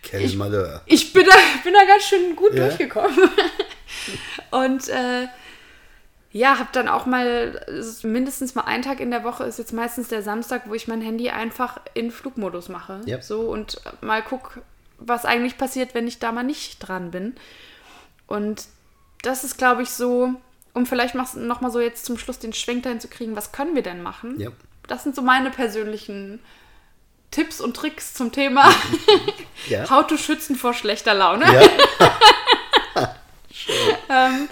ich, 0.03 0.39
ich, 0.87 1.13
bin, 1.13 1.25
da, 1.25 1.35
bin 1.65 1.73
da 1.73 1.85
ganz 1.85 2.05
schön 2.05 2.37
gut 2.37 2.55
ja. 2.55 2.67
durchgekommen. 2.67 3.19
und 4.53 4.89
äh, 4.89 5.27
ja, 6.37 6.59
habe 6.59 6.69
dann 6.73 6.87
auch 6.87 7.07
mal 7.07 7.65
mindestens 8.03 8.55
mal 8.55 8.65
einen 8.65 8.83
Tag 8.83 9.01
in 9.01 9.11
der 9.11 9.25
Woche 9.25 9.45
ist 9.45 9.59
jetzt 9.59 9.73
meistens 9.73 10.09
der 10.09 10.23
Samstag, 10.23 10.69
wo 10.69 10.75
ich 10.75 10.87
mein 10.87 11.01
Handy 11.01 11.31
einfach 11.31 11.81
in 11.95 12.11
Flugmodus 12.11 12.69
mache. 12.69 13.01
Yep. 13.07 13.23
So 13.23 13.41
und 13.41 13.81
mal 14.03 14.23
guck, 14.23 14.61
was 14.99 15.25
eigentlich 15.25 15.57
passiert, 15.57 15.95
wenn 15.95 16.07
ich 16.07 16.19
da 16.19 16.33
mal 16.33 16.43
nicht 16.43 16.79
dran 16.79 17.11
bin. 17.11 17.37
Und 18.27 18.65
das 19.23 19.45
ist, 19.45 19.57
glaube 19.57 19.83
ich, 19.83 19.89
so, 19.89 20.35
um 20.75 20.85
vielleicht 20.85 21.15
noch 21.15 21.61
mal 21.63 21.71
so 21.71 21.81
jetzt 21.81 22.05
zum 22.05 22.19
Schluss 22.19 22.39
den 22.39 22.53
Schwenk 22.53 22.83
dahin 22.83 23.01
zu 23.01 23.09
kriegen, 23.09 23.35
was 23.35 23.53
können 23.53 23.75
wir 23.75 23.83
denn 23.83 24.03
machen? 24.03 24.39
Yep. 24.39 24.53
Das 24.89 25.05
sind 25.05 25.17
so 25.17 25.23
meine 25.23 25.51
persönlichen 25.51 26.41
Tipps 27.31 27.63
und 27.63 27.75
Tricks 27.75 28.13
zum 28.13 28.31
Thema 28.31 28.71
ja. 29.69 29.89
How 29.91 30.07
to 30.07 30.19
schützen 30.19 30.55
vor 30.55 30.75
schlechter 30.75 31.15
Laune. 31.15 31.47
Ja. 31.47 32.21
ähm, 34.11 34.49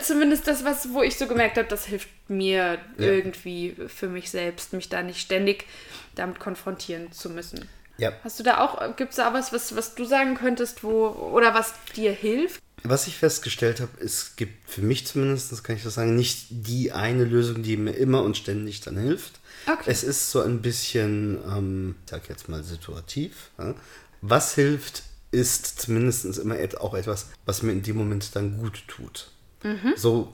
zumindest 0.00 0.46
das, 0.46 0.64
was, 0.64 0.92
wo 0.92 1.02
ich 1.02 1.16
so 1.16 1.26
gemerkt 1.26 1.56
habe, 1.56 1.68
das 1.68 1.86
hilft 1.86 2.08
mir 2.28 2.78
ja. 2.98 3.06
irgendwie 3.06 3.76
für 3.88 4.08
mich 4.08 4.30
selbst, 4.30 4.72
mich 4.72 4.88
da 4.88 5.02
nicht 5.02 5.20
ständig 5.20 5.66
damit 6.14 6.38
konfrontieren 6.38 7.12
zu 7.12 7.30
müssen. 7.30 7.68
Ja. 7.96 8.12
Hast 8.24 8.38
du 8.40 8.42
da 8.42 8.58
auch, 8.58 8.96
gibt 8.96 9.10
es 9.10 9.16
da 9.16 9.32
was, 9.32 9.52
was, 9.52 9.76
was 9.76 9.94
du 9.94 10.04
sagen 10.04 10.34
könntest, 10.34 10.82
wo, 10.82 11.08
oder 11.08 11.54
was 11.54 11.74
dir 11.96 12.12
hilft? 12.12 12.60
Was 12.82 13.06
ich 13.06 13.16
festgestellt 13.16 13.80
habe, 13.80 13.92
es 14.00 14.36
gibt 14.36 14.68
für 14.68 14.82
mich 14.82 15.06
zumindest, 15.06 15.64
kann 15.64 15.76
ich 15.76 15.84
das 15.84 15.94
sagen, 15.94 16.16
nicht 16.16 16.46
die 16.50 16.92
eine 16.92 17.24
Lösung, 17.24 17.62
die 17.62 17.76
mir 17.76 17.92
immer 17.92 18.22
und 18.22 18.36
ständig 18.36 18.80
dann 18.80 18.98
hilft. 18.98 19.40
Okay. 19.66 19.90
Es 19.90 20.02
ist 20.02 20.30
so 20.30 20.42
ein 20.42 20.60
bisschen, 20.60 21.38
ähm, 21.48 21.94
ich 22.04 22.10
sag 22.10 22.28
jetzt 22.28 22.48
mal 22.48 22.62
situativ. 22.62 23.50
Ja? 23.58 23.74
Was 24.20 24.54
hilft, 24.54 25.04
ist 25.30 25.80
zumindest 25.80 26.24
immer 26.38 26.56
auch 26.80 26.94
etwas, 26.94 27.26
was 27.44 27.62
mir 27.62 27.72
in 27.72 27.82
dem 27.82 27.96
Moment 27.96 28.36
dann 28.36 28.58
gut 28.58 28.84
tut. 28.86 29.30
Mhm. 29.64 29.94
So 29.96 30.32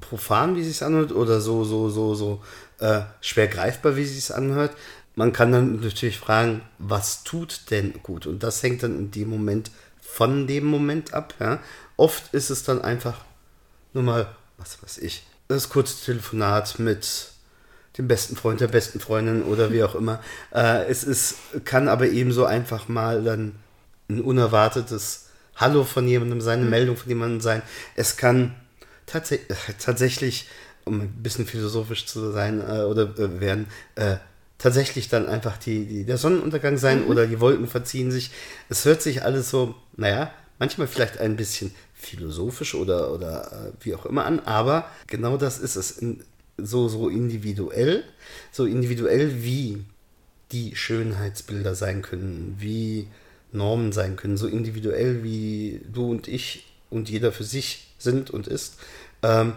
profan, 0.00 0.56
wie 0.56 0.60
es 0.60 0.68
sich 0.68 0.82
anhört, 0.82 1.12
oder 1.12 1.40
so, 1.40 1.64
so, 1.64 1.90
so, 1.90 2.14
so 2.14 2.42
äh, 2.78 3.02
schwer 3.20 3.48
greifbar, 3.48 3.96
wie 3.96 4.02
es 4.02 4.14
sich 4.14 4.34
anhört. 4.34 4.74
Man 5.14 5.32
kann 5.32 5.52
dann 5.52 5.80
natürlich 5.80 6.18
fragen, 6.18 6.62
was 6.78 7.24
tut 7.24 7.70
denn 7.70 7.94
gut? 8.02 8.26
Und 8.26 8.42
das 8.42 8.62
hängt 8.62 8.82
dann 8.82 8.96
in 8.96 9.10
dem 9.10 9.28
Moment 9.28 9.70
von 10.00 10.46
dem 10.46 10.64
Moment 10.64 11.12
ab. 11.12 11.34
Ja? 11.38 11.58
Oft 11.96 12.32
ist 12.32 12.50
es 12.50 12.64
dann 12.64 12.80
einfach 12.80 13.24
nur 13.92 14.04
mal, 14.04 14.34
was 14.56 14.82
weiß 14.82 14.98
ich, 14.98 15.26
das 15.48 15.68
kurze 15.68 16.04
Telefonat 16.04 16.78
mit 16.78 17.32
dem 17.98 18.06
besten 18.06 18.36
Freund 18.36 18.60
der 18.60 18.68
besten 18.68 19.00
Freundin 19.00 19.42
oder 19.42 19.72
wie 19.72 19.82
auch 19.82 19.96
immer. 19.96 20.20
Äh, 20.54 20.84
es 20.86 21.02
ist, 21.04 21.34
kann 21.64 21.88
aber 21.88 22.06
ebenso 22.06 22.44
einfach 22.44 22.88
mal 22.88 23.22
dann 23.24 23.56
ein 24.08 24.20
unerwartetes 24.20 25.19
Hallo 25.60 25.84
von 25.84 26.08
jemandem 26.08 26.40
sein, 26.40 26.60
eine 26.60 26.64
mhm. 26.64 26.70
Meldung 26.70 26.96
von 26.96 27.08
jemandem 27.10 27.42
sein. 27.42 27.60
Es 27.94 28.16
kann 28.16 28.54
tats 29.04 29.34
tatsächlich, 29.78 30.48
um 30.86 31.02
ein 31.02 31.22
bisschen 31.22 31.44
philosophisch 31.44 32.06
zu 32.06 32.32
sein 32.32 32.60
äh, 32.60 32.84
oder 32.84 33.02
äh, 33.18 33.40
werden, 33.40 33.66
äh, 33.94 34.16
tatsächlich 34.56 35.10
dann 35.10 35.28
einfach 35.28 35.58
die, 35.58 35.84
die, 35.84 36.04
der 36.04 36.16
Sonnenuntergang 36.16 36.78
sein 36.78 37.02
mhm. 37.02 37.10
oder 37.10 37.26
die 37.26 37.40
Wolken 37.40 37.66
verziehen 37.66 38.10
sich. 38.10 38.30
Es 38.70 38.86
hört 38.86 39.02
sich 39.02 39.22
alles 39.22 39.50
so, 39.50 39.74
naja, 39.96 40.32
manchmal 40.58 40.86
vielleicht 40.86 41.18
ein 41.18 41.36
bisschen 41.36 41.74
philosophisch 41.92 42.74
oder, 42.74 43.12
oder 43.12 43.52
äh, 43.52 43.84
wie 43.84 43.94
auch 43.94 44.06
immer 44.06 44.24
an, 44.24 44.40
aber 44.40 44.88
genau 45.08 45.36
das 45.36 45.58
ist 45.58 45.76
es. 45.76 45.90
In, 45.90 46.24
so, 46.62 46.88
so 46.88 47.08
individuell, 47.08 48.04
so 48.52 48.66
individuell 48.66 49.42
wie 49.42 49.84
die 50.52 50.74
Schönheitsbilder 50.76 51.74
sein 51.74 52.02
können, 52.02 52.56
wie 52.58 53.08
Normen 53.52 53.92
sein 53.92 54.16
können, 54.16 54.36
so 54.36 54.46
individuell 54.46 55.22
wie 55.22 55.80
du 55.92 56.10
und 56.10 56.28
ich 56.28 56.66
und 56.90 57.08
jeder 57.08 57.32
für 57.32 57.44
sich 57.44 57.94
sind 57.98 58.30
und 58.30 58.46
ist, 58.46 58.78
ähm, 59.22 59.54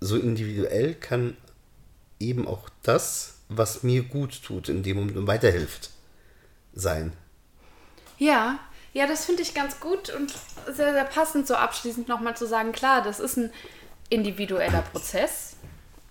so 0.00 0.16
individuell 0.16 0.94
kann 0.94 1.36
eben 2.18 2.46
auch 2.46 2.68
das, 2.82 3.38
was 3.48 3.82
mir 3.82 4.02
gut 4.02 4.42
tut, 4.42 4.68
in 4.68 4.82
dem 4.82 4.96
Moment 4.96 5.26
weiterhilft, 5.26 5.90
sein. 6.74 7.12
Ja, 8.18 8.58
ja, 8.92 9.06
das 9.06 9.26
finde 9.26 9.42
ich 9.42 9.54
ganz 9.54 9.80
gut 9.80 10.10
und 10.10 10.32
sehr, 10.66 10.92
sehr 10.92 11.04
passend, 11.04 11.46
so 11.46 11.54
abschließend 11.54 12.08
nochmal 12.08 12.36
zu 12.36 12.46
sagen, 12.46 12.72
klar, 12.72 13.02
das 13.02 13.20
ist 13.20 13.36
ein 13.36 13.52
individueller 14.08 14.82
Prozess 14.82 15.56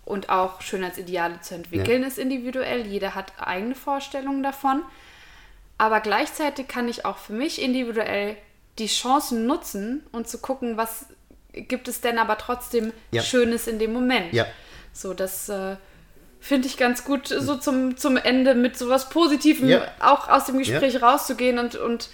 und 0.06 0.30
auch 0.30 0.62
Schönheitsideale 0.62 1.41
zu 1.41 1.56
entwickeln 1.56 2.04
ja. 2.04 2.08
ist 2.08 2.19
individuell. 2.19 2.86
Jeder 2.86 3.15
hat 3.15 3.34
eigene 3.39 3.76
Vorstellungen 3.76 4.43
davon. 4.43 4.84
Aber 5.77 5.99
gleichzeitig 5.99 6.67
kann 6.67 6.88
ich 6.88 7.05
auch 7.05 7.17
für 7.17 7.33
mich 7.33 7.61
individuell 7.61 8.38
die 8.79 8.88
Chancen 8.88 9.45
nutzen 9.45 10.05
und 10.11 10.27
zu 10.27 10.38
gucken, 10.38 10.77
was 10.77 11.07
gibt 11.53 11.88
es 11.88 12.01
denn 12.01 12.17
aber 12.17 12.38
trotzdem 12.38 12.91
ja. 13.11 13.21
Schönes 13.21 13.67
in 13.67 13.79
dem 13.79 13.93
Moment. 13.93 14.33
Ja. 14.33 14.45
So, 14.93 15.13
das 15.13 15.49
äh, 15.49 15.77
finde 16.39 16.67
ich 16.67 16.77
ganz 16.77 17.05
gut, 17.05 17.27
so 17.27 17.55
zum, 17.57 17.97
zum 17.97 18.17
Ende 18.17 18.55
mit 18.55 18.77
sowas 18.77 19.09
Positivem 19.09 19.69
ja. 19.69 19.88
auch 19.99 20.27
aus 20.27 20.45
dem 20.45 20.57
Gespräch 20.57 21.01
rauszugehen 21.01 21.59
und, 21.59 21.75
und 21.75 22.09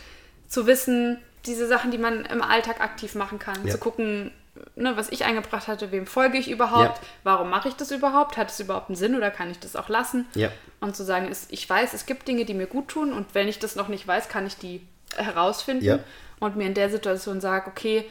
zu 0.47 0.67
wissen, 0.67 1.19
diese 1.45 1.67
Sachen, 1.67 1.91
die 1.91 1.97
man 1.97 2.25
im 2.25 2.41
Alltag 2.41 2.81
aktiv 2.81 3.15
machen 3.15 3.39
kann, 3.39 3.67
zu 3.67 3.77
gucken, 3.77 4.31
ne, 4.75 4.97
was 4.97 5.09
ich 5.09 5.23
eingebracht 5.23 5.67
hatte, 5.67 5.91
wem 5.91 6.05
folge 6.05 6.37
ich 6.37 6.49
überhaupt, 6.49 6.97
ja. 6.97 7.07
warum 7.23 7.49
mache 7.49 7.69
ich 7.69 7.75
das 7.75 7.91
überhaupt, 7.91 8.37
hat 8.37 8.49
es 8.49 8.59
überhaupt 8.59 8.89
einen 8.89 8.95
Sinn 8.95 9.15
oder 9.15 9.31
kann 9.31 9.49
ich 9.49 9.59
das 9.59 9.75
auch 9.75 9.89
lassen? 9.89 10.27
Ja. 10.35 10.51
Und 10.79 10.95
zu 10.95 11.03
sagen, 11.03 11.27
ist, 11.27 11.51
ich 11.51 11.69
weiß, 11.69 11.93
es 11.93 12.05
gibt 12.05 12.27
Dinge, 12.27 12.45
die 12.45 12.53
mir 12.53 12.67
gut 12.67 12.89
tun 12.89 13.13
und 13.13 13.33
wenn 13.33 13.47
ich 13.47 13.59
das 13.59 13.75
noch 13.75 13.87
nicht 13.87 14.07
weiß, 14.07 14.29
kann 14.29 14.45
ich 14.45 14.57
die 14.57 14.81
herausfinden 15.15 15.85
ja. 15.85 15.99
und 16.39 16.55
mir 16.55 16.65
in 16.65 16.73
der 16.73 16.89
Situation 16.89 17.41
sagen, 17.41 17.69
okay, 17.69 18.05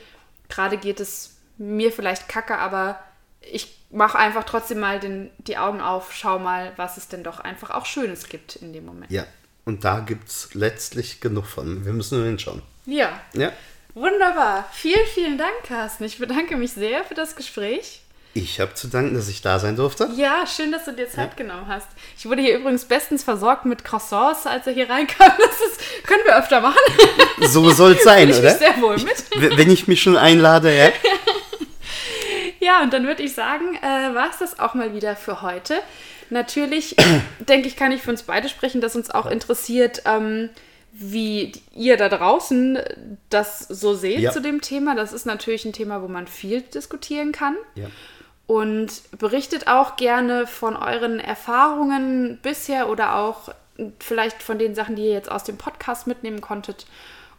gerade 0.48 0.76
geht 0.76 1.00
es 1.00 1.36
mir 1.58 1.92
vielleicht 1.92 2.28
kacke, 2.28 2.58
aber 2.58 2.98
ich 3.40 3.78
mache 3.90 4.18
einfach 4.18 4.44
trotzdem 4.44 4.80
mal 4.80 5.00
den, 5.00 5.30
die 5.38 5.58
Augen 5.58 5.80
auf, 5.80 6.12
schau 6.14 6.38
mal, 6.38 6.72
was 6.76 6.96
es 6.96 7.08
denn 7.08 7.22
doch 7.22 7.40
einfach 7.40 7.70
auch 7.70 7.86
Schönes 7.86 8.28
gibt 8.28 8.56
in 8.56 8.72
dem 8.72 8.86
Moment. 8.86 9.10
Ja, 9.10 9.24
und 9.64 9.84
da 9.84 10.00
gibt 10.00 10.28
es 10.28 10.54
letztlich 10.54 11.20
genug 11.20 11.46
von. 11.46 11.84
Wir 11.84 11.92
müssen 11.92 12.18
nur 12.18 12.26
hinschauen. 12.26 12.62
Ja. 12.86 13.20
Ja. 13.34 13.52
Wunderbar. 13.94 14.68
Vielen, 14.72 15.06
vielen 15.06 15.38
Dank, 15.38 15.52
Carsten. 15.66 16.04
Ich 16.04 16.18
bedanke 16.18 16.56
mich 16.56 16.72
sehr 16.72 17.04
für 17.04 17.14
das 17.14 17.34
Gespräch. 17.34 18.00
Ich 18.32 18.60
habe 18.60 18.74
zu 18.74 18.86
danken, 18.86 19.16
dass 19.16 19.28
ich 19.28 19.42
da 19.42 19.58
sein 19.58 19.74
durfte. 19.74 20.08
Ja, 20.14 20.46
schön, 20.46 20.70
dass 20.70 20.84
du 20.84 20.92
dir 20.92 21.08
Zeit 21.08 21.30
ja. 21.30 21.36
genommen 21.36 21.66
hast. 21.66 21.88
Ich 22.16 22.26
wurde 22.26 22.42
hier 22.42 22.58
übrigens 22.58 22.84
bestens 22.84 23.24
versorgt 23.24 23.64
mit 23.64 23.82
Croissants, 23.82 24.46
als 24.46 24.68
er 24.68 24.72
hier 24.72 24.88
reinkam. 24.88 25.32
Das 25.36 25.60
ist, 25.72 26.06
können 26.06 26.22
wir 26.24 26.38
öfter 26.38 26.60
machen. 26.60 26.78
So 27.40 27.70
soll 27.70 27.92
es 27.92 28.04
sein, 28.04 28.28
ich 28.28 28.38
oder? 28.38 28.54
sehr 28.54 28.80
wohl 28.80 28.96
mit. 28.98 29.56
Wenn 29.56 29.70
ich 29.70 29.88
mich 29.88 30.00
schon 30.00 30.16
einlade, 30.16 30.76
ja. 30.76 30.90
ja, 32.60 32.82
und 32.82 32.92
dann 32.92 33.06
würde 33.06 33.24
ich 33.24 33.34
sagen, 33.34 33.76
äh, 33.76 34.14
war 34.14 34.30
es 34.30 34.38
das 34.38 34.60
auch 34.60 34.74
mal 34.74 34.94
wieder 34.94 35.16
für 35.16 35.42
heute. 35.42 35.80
Natürlich, 36.28 36.94
denke 37.40 37.66
ich, 37.66 37.74
kann 37.74 37.90
ich 37.90 38.02
für 38.02 38.10
uns 38.10 38.22
beide 38.22 38.48
sprechen, 38.48 38.80
dass 38.80 38.94
uns 38.94 39.10
auch 39.10 39.26
interessiert, 39.26 40.02
ähm, 40.04 40.50
wie 40.92 41.52
ihr 41.72 41.96
da 41.96 42.08
draußen 42.08 42.78
das 43.28 43.60
so 43.60 43.94
seht 43.94 44.20
ja. 44.20 44.32
zu 44.32 44.40
dem 44.40 44.60
Thema. 44.60 44.94
Das 44.94 45.12
ist 45.12 45.26
natürlich 45.26 45.64
ein 45.64 45.72
Thema, 45.72 46.02
wo 46.02 46.08
man 46.08 46.26
viel 46.26 46.62
diskutieren 46.62 47.32
kann. 47.32 47.56
Ja. 47.74 47.86
Und 48.46 49.02
berichtet 49.16 49.68
auch 49.68 49.96
gerne 49.96 50.46
von 50.46 50.76
euren 50.76 51.20
Erfahrungen 51.20 52.38
bisher 52.42 52.88
oder 52.88 53.16
auch 53.16 53.50
vielleicht 54.00 54.42
von 54.42 54.58
den 54.58 54.74
Sachen, 54.74 54.96
die 54.96 55.04
ihr 55.04 55.12
jetzt 55.12 55.30
aus 55.30 55.44
dem 55.44 55.56
Podcast 55.56 56.06
mitnehmen 56.06 56.40
konntet. 56.40 56.86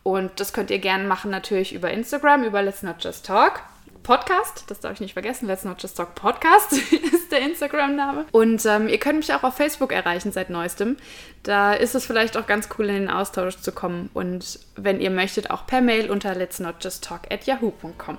Und 0.04 0.40
das 0.40 0.54
könnt 0.54 0.72
ihr 0.72 0.80
gerne 0.80 1.04
machen 1.04 1.30
natürlich 1.30 1.74
über 1.74 1.92
Instagram, 1.92 2.44
über 2.44 2.62
Let's 2.62 2.82
Not 2.82 3.04
Just 3.04 3.26
Talk. 3.26 3.62
Podcast, 4.04 4.66
das 4.68 4.80
darf 4.80 4.94
ich 4.94 5.00
nicht 5.02 5.14
vergessen, 5.14 5.48
Let's 5.48 5.64
Not 5.64 5.82
Just 5.82 5.98
Talk 5.98 6.16
Podcast 6.16 6.74
ist 6.92 7.32
der 7.32 7.42
Instagram-Name. 7.42 8.26
Und 8.32 8.66
ähm, 8.66 8.88
ihr 8.88 9.00
könnt 9.00 9.18
mich 9.18 9.34
auch 9.34 9.44
auf 9.44 9.56
Facebook 9.56 9.92
erreichen 9.92 10.32
seit 10.32 10.50
neuestem. 10.50 10.98
Da 11.44 11.74
ist 11.74 11.96
es 11.96 12.06
vielleicht 12.06 12.38
auch 12.38 12.48
ganz 12.48 12.70
cool, 12.78 12.90
in 12.90 12.96
den 12.96 13.10
Austausch 13.10 13.58
zu 13.58 13.72
kommen. 13.72 14.10
Und 14.14 14.60
wenn 14.76 15.00
ihr 15.00 15.12
möchtet, 15.12 15.50
auch 15.50 15.66
per 15.66 15.82
Mail 15.82 16.10
unter 16.10 16.36
let's 16.36 16.60
not 16.60 16.76
just 16.82 17.04
talk 17.04 17.22
at 17.32 17.46
yahoo.com. 17.46 18.18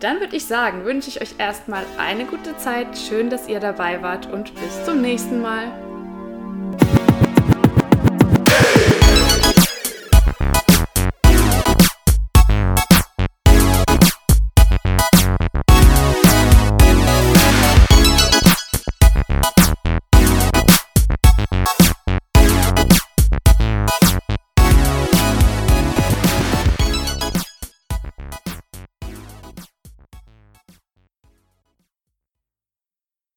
Dann 0.00 0.20
würde 0.20 0.36
ich 0.36 0.46
sagen, 0.46 0.84
wünsche 0.84 1.08
ich 1.08 1.20
euch 1.20 1.34
erstmal 1.38 1.84
eine 1.98 2.24
gute 2.24 2.56
Zeit. 2.56 2.96
Schön, 2.96 3.30
dass 3.30 3.48
ihr 3.48 3.60
dabei 3.60 4.02
wart 4.02 4.26
und 4.26 4.54
bis 4.54 4.84
zum 4.84 5.00
nächsten 5.02 5.42
Mal. 5.42 5.89